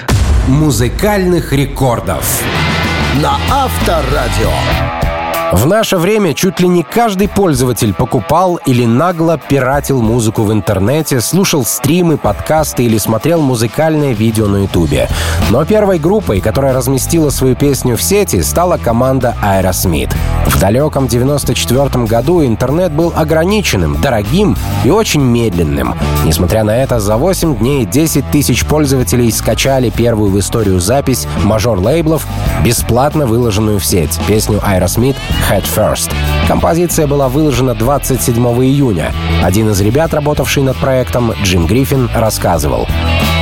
музыкальных 0.47 1.53
рекордов 1.53 2.43
на 3.21 3.37
Авторадио. 3.49 5.02
В 5.53 5.67
наше 5.67 5.97
время 5.97 6.33
чуть 6.33 6.59
ли 6.59 6.67
не 6.67 6.81
каждый 6.81 7.27
пользователь 7.29 7.93
покупал 7.93 8.55
или 8.65 8.85
нагло 8.85 9.37
пиратил 9.37 10.01
музыку 10.01 10.41
в 10.41 10.51
интернете, 10.51 11.21
слушал 11.21 11.63
стримы, 11.63 12.17
подкасты 12.17 12.85
или 12.85 12.97
смотрел 12.97 13.39
музыкальное 13.39 14.13
видео 14.13 14.47
на 14.47 14.63
ютубе. 14.63 15.07
Но 15.51 15.63
первой 15.63 15.99
группой, 15.99 16.41
которая 16.41 16.73
разместила 16.73 17.29
свою 17.29 17.55
песню 17.55 17.97
в 17.97 18.01
сети, 18.01 18.41
стала 18.41 18.77
команда 18.77 19.35
Aerosmith. 19.43 20.11
В 20.47 20.59
далеком 20.59 21.07
94 21.07 22.05
году 22.05 22.43
интернет 22.43 22.91
был 22.91 23.13
ограниченным, 23.15 24.01
дорогим 24.01 24.57
и 24.83 24.89
очень 24.89 25.21
медленным. 25.21 25.93
Несмотря 26.25 26.63
на 26.63 26.75
это, 26.75 26.99
за 26.99 27.15
8 27.15 27.57
дней 27.57 27.85
10 27.85 28.31
тысяч 28.31 28.65
пользователей 28.65 29.31
скачали 29.31 29.91
первую 29.91 30.31
в 30.31 30.39
историю 30.39 30.79
запись 30.79 31.27
мажор-лейблов, 31.43 32.25
бесплатно 32.65 33.27
выложенную 33.27 33.79
в 33.79 33.85
сеть, 33.85 34.19
песню 34.27 34.59
Aerosmith 34.65 35.15
Head 35.49 35.65
First. 35.65 36.13
Композиция 36.47 37.07
была 37.07 37.27
выложена 37.27 37.75
27 37.75 38.35
июня. 38.63 39.13
Один 39.43 39.69
из 39.69 39.81
ребят, 39.81 40.13
работавший 40.13 40.63
над 40.63 40.77
проектом, 40.77 41.33
Джим 41.43 41.65
Гриффин, 41.65 42.09
рассказывал. 42.13 42.87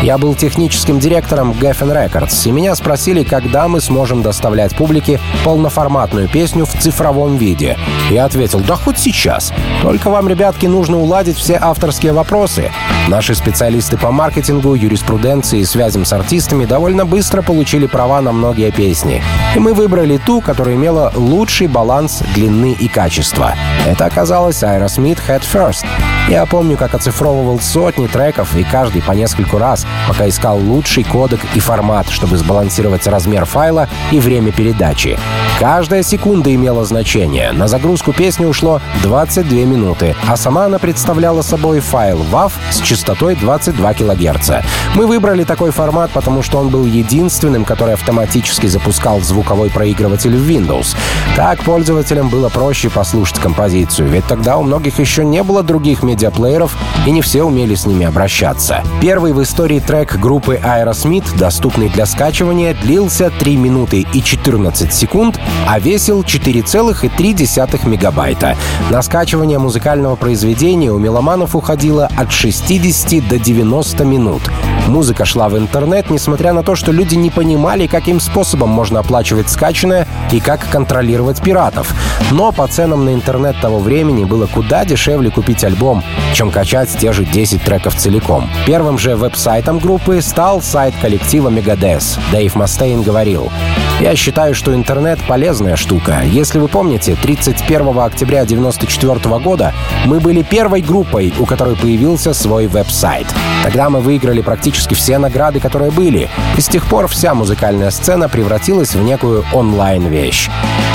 Я 0.01 0.17
был 0.17 0.33
техническим 0.33 0.99
директором 0.99 1.51
Geffen 1.51 1.93
Records, 1.93 2.47
и 2.47 2.51
меня 2.51 2.73
спросили, 2.75 3.23
когда 3.23 3.67
мы 3.67 3.81
сможем 3.81 4.23
доставлять 4.23 4.75
публике 4.75 5.19
полноформатную 5.45 6.27
песню 6.27 6.65
в 6.65 6.73
цифровом 6.73 7.37
виде. 7.37 7.77
Я 8.09 8.25
ответил, 8.25 8.61
да 8.61 8.75
хоть 8.75 8.97
сейчас. 8.97 9.53
Только 9.83 10.09
вам, 10.09 10.27
ребятки, 10.27 10.65
нужно 10.65 10.97
уладить 10.97 11.37
все 11.37 11.59
авторские 11.61 12.13
вопросы. 12.13 12.71
Наши 13.07 13.35
специалисты 13.35 13.97
по 13.97 14.11
маркетингу, 14.11 14.75
юриспруденции 14.75 15.59
и 15.59 15.65
связям 15.65 16.05
с 16.05 16.13
артистами 16.13 16.65
довольно 16.65 17.05
быстро 17.05 17.41
получили 17.41 17.87
права 17.87 18.21
на 18.21 18.31
многие 18.31 18.71
песни. 18.71 19.23
И 19.55 19.59
мы 19.59 19.73
выбрали 19.73 20.17
ту, 20.17 20.39
которая 20.39 20.75
имела 20.75 21.11
лучший 21.15 21.67
баланс 21.67 22.21
длины 22.35 22.75
и 22.79 22.87
качества. 22.87 23.55
Это 23.85 24.05
оказалось 24.05 24.63
Aerosmith 24.63 25.19
Head 25.27 25.43
First. 25.51 25.85
Я 26.29 26.45
помню, 26.45 26.77
как 26.77 26.93
оцифровывал 26.93 27.59
сотни 27.59 28.07
треков 28.07 28.55
и 28.55 28.63
каждый 28.63 29.01
по 29.01 29.11
нескольку 29.11 29.57
раз, 29.57 29.85
пока 30.07 30.29
искал 30.29 30.57
лучший 30.59 31.03
кодек 31.03 31.41
и 31.55 31.59
формат, 31.59 32.07
чтобы 32.09 32.37
сбалансировать 32.37 33.07
размер 33.07 33.45
файла 33.45 33.89
и 34.11 34.19
время 34.19 34.51
передачи. 34.51 35.17
Каждая 35.59 36.03
секунда 36.03 36.53
имела 36.53 36.85
значение. 36.85 37.51
На 37.51 37.67
загрузку 37.67 38.13
песни 38.13 38.45
ушло 38.45 38.81
22 39.03 39.59
минуты, 39.59 40.15
а 40.27 40.37
сама 40.37 40.65
она 40.65 40.79
представляла 40.79 41.41
собой 41.41 41.79
файл 41.79 42.23
WAV 42.31 42.51
с 42.69 42.79
частотой 42.91 43.35
22 43.35 43.93
кГц. 43.93 44.51
Мы 44.95 45.07
выбрали 45.07 45.45
такой 45.45 45.71
формат, 45.71 46.11
потому 46.11 46.43
что 46.43 46.57
он 46.57 46.67
был 46.67 46.85
единственным, 46.85 47.63
который 47.63 47.93
автоматически 47.93 48.67
запускал 48.67 49.21
звуковой 49.21 49.69
проигрыватель 49.69 50.35
в 50.35 50.45
Windows. 50.49 50.97
Так 51.37 51.63
пользователям 51.63 52.27
было 52.27 52.49
проще 52.49 52.89
послушать 52.89 53.39
композицию, 53.39 54.09
ведь 54.09 54.25
тогда 54.25 54.57
у 54.57 54.63
многих 54.63 54.99
еще 54.99 55.23
не 55.23 55.41
было 55.41 55.63
других 55.63 56.03
медиаплееров, 56.03 56.75
и 57.07 57.11
не 57.11 57.21
все 57.21 57.43
умели 57.43 57.75
с 57.75 57.85
ними 57.85 58.05
обращаться. 58.05 58.83
Первый 58.99 59.31
в 59.31 59.41
истории 59.41 59.79
трек 59.79 60.19
группы 60.19 60.59
Aerosmith, 60.61 61.37
доступный 61.37 61.87
для 61.87 62.05
скачивания, 62.05 62.73
длился 62.73 63.29
3 63.29 63.55
минуты 63.55 64.05
и 64.11 64.21
14 64.21 64.93
секунд, 64.93 65.39
а 65.65 65.79
весил 65.79 66.23
4,3 66.23 67.87
мегабайта. 67.87 68.57
На 68.89 69.01
скачивание 69.01 69.59
музыкального 69.59 70.17
произведения 70.17 70.91
у 70.91 70.97
меломанов 70.97 71.55
уходило 71.55 72.09
от 72.17 72.33
60 72.33 72.80
до 72.81 73.37
90 73.37 74.03
минут. 74.05 74.41
Музыка 74.87 75.23
шла 75.23 75.49
в 75.49 75.57
интернет, 75.57 76.09
несмотря 76.09 76.51
на 76.51 76.63
то, 76.63 76.75
что 76.75 76.91
люди 76.91 77.13
не 77.13 77.29
понимали, 77.29 77.85
каким 77.85 78.19
способом 78.19 78.69
можно 78.69 78.99
оплачивать 78.99 79.49
скачанное 79.49 80.07
и 80.31 80.39
как 80.39 80.67
контролировать 80.67 81.41
пиратов. 81.41 81.93
Но 82.31 82.51
по 82.51 82.67
ценам 82.67 83.05
на 83.05 83.13
интернет 83.13 83.55
того 83.61 83.77
времени 83.77 84.23
было 84.23 84.47
куда 84.47 84.83
дешевле 84.83 85.29
купить 85.29 85.63
альбом, 85.63 86.03
чем 86.33 86.49
качать 86.49 86.89
те 86.97 87.13
же 87.13 87.23
10 87.23 87.61
треков 87.61 87.95
целиком. 87.95 88.49
Первым 88.65 88.97
же 88.97 89.15
веб-сайтом 89.15 89.77
группы 89.77 90.19
стал 90.21 90.61
сайт 90.61 90.95
коллектива 90.99 91.49
Megadeth. 91.49 92.19
Дэйв 92.31 92.55
Мастейн 92.55 93.03
говорил, 93.03 93.51
«Я 93.99 94.15
считаю, 94.15 94.55
что 94.55 94.73
интернет— 94.73 95.19
полезная 95.27 95.75
штука. 95.75 96.23
Если 96.25 96.57
вы 96.57 96.67
помните, 96.67 97.15
31 97.21 97.99
октября 97.99 98.41
1994 98.41 99.37
года 99.39 99.73
мы 100.05 100.19
были 100.19 100.41
первой 100.41 100.81
группой, 100.81 101.31
у 101.37 101.45
которой 101.45 101.75
появился 101.75 102.33
свой 102.33 102.70
веб-сайт. 102.71 103.27
Тогда 103.63 103.89
мы 103.89 103.99
выиграли 103.99 104.41
практически 104.41 104.93
все 104.93 105.17
награды, 105.17 105.59
которые 105.59 105.91
были, 105.91 106.29
и 106.57 106.61
с 106.61 106.67
тех 106.67 106.85
пор 106.87 107.07
вся 107.07 107.33
музыкальная 107.33 107.91
сцена 107.91 108.29
превратилась 108.29 108.95
в 108.95 109.03
некую 109.03 109.45
онлайн-вещь. 109.53 110.49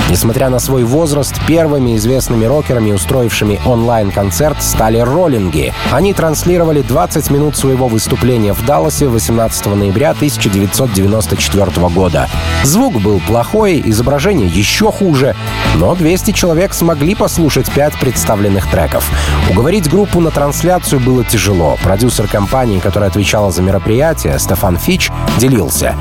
Несмотря 0.09 0.51
на 0.51 0.61
свой 0.61 0.85
возраст, 0.85 1.35
первыми 1.47 1.97
известными 1.97 2.45
рокерами, 2.45 2.93
устроившими 2.93 3.61
онлайн-концерт, 3.67 4.63
стали 4.63 4.99
роллинги. 4.99 5.73
Они 5.91 6.15
транслировали 6.15 6.83
20 6.83 7.31
минут 7.31 7.57
своего 7.57 7.89
выступления 7.89 8.53
в 8.53 8.65
Далласе 8.65 9.09
18 9.09 9.67
ноября 9.67 10.11
1994 10.11 11.89
года. 11.89 12.29
Звук 12.63 13.01
был 13.01 13.21
плохой, 13.27 13.83
изображение 13.85 14.47
еще 14.47 14.93
хуже, 14.93 15.35
но 15.75 15.97
200 15.97 16.31
человек 16.31 16.73
смогли 16.73 17.17
послушать 17.17 17.71
5 17.73 17.99
представленных 17.99 18.71
треков. 18.71 19.11
Уговорить 19.51 19.91
группу 19.91 20.21
на 20.21 20.31
трансляцию 20.31 21.01
было 21.01 21.25
тяжело. 21.25 21.66
Продюсер 21.83 22.29
компании, 22.29 22.79
которая 22.79 23.11
отвечала 23.11 23.51
за 23.51 23.63
мероприятие, 23.63 24.39
Стефан 24.39 24.77
Фич, 24.79 25.11
делился. 25.39 25.97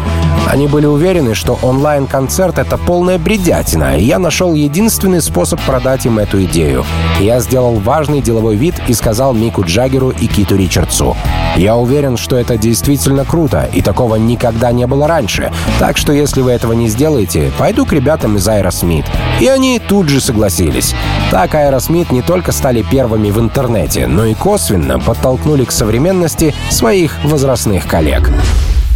Они 0.47 0.67
были 0.67 0.85
уверены, 0.85 1.33
что 1.33 1.57
онлайн-концерт— 1.63 2.57
это 2.59 2.77
полная 2.77 3.17
бредятина, 3.17 3.97
и 3.97 4.03
я 4.03 4.19
нашел 4.19 4.53
единственный 4.53 5.21
способ 5.21 5.59
продать 5.61 6.05
им 6.05 6.19
эту 6.19 6.43
идею. 6.43 6.85
Я 7.19 7.39
сделал 7.39 7.75
важный 7.79 8.21
деловой 8.21 8.55
вид 8.55 8.75
и 8.87 8.93
сказал 8.93 9.33
Мику 9.33 9.63
Джаггеру 9.63 10.11
и 10.11 10.27
Киту 10.27 10.55
Ричардсу. 10.55 11.17
Я 11.55 11.77
уверен, 11.77 12.17
что 12.17 12.35
это 12.35 12.57
действительно 12.57 13.25
круто, 13.25 13.67
и 13.73 13.81
такого 13.81 14.15
никогда 14.17 14.71
не 14.71 14.85
было 14.85 15.07
раньше. 15.07 15.51
Так 15.79 15.97
что 15.97 16.11
если 16.11 16.41
вы 16.41 16.51
этого 16.51 16.73
не 16.73 16.89
сделаете, 16.89 17.51
пойду 17.57 17.85
к 17.85 17.93
ребятам 17.93 18.35
из 18.35 18.47
Aerosmith. 18.47 19.05
И 19.39 19.47
они 19.47 19.79
тут 19.79 20.09
же 20.09 20.19
согласились. 20.19 20.93
Так 21.31 21.55
Aerosmith 21.55 22.13
не 22.13 22.21
только 22.21 22.51
стали 22.51 22.81
первыми 22.83 23.31
в 23.31 23.39
интернете, 23.39 24.05
но 24.05 24.25
и 24.25 24.33
косвенно 24.33 24.99
подтолкнули 24.99 25.54
к 25.63 25.71
современности 25.71 26.53
своих 26.69 27.23
возрастных 27.23 27.87
коллег. 27.87 28.29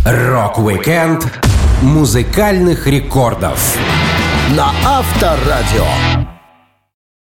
Rock-Weekend 0.06 1.26
музыкальных 1.82 2.88
рекордов 2.88 3.78
на 4.50 4.72
Авторадио. 4.86 6.39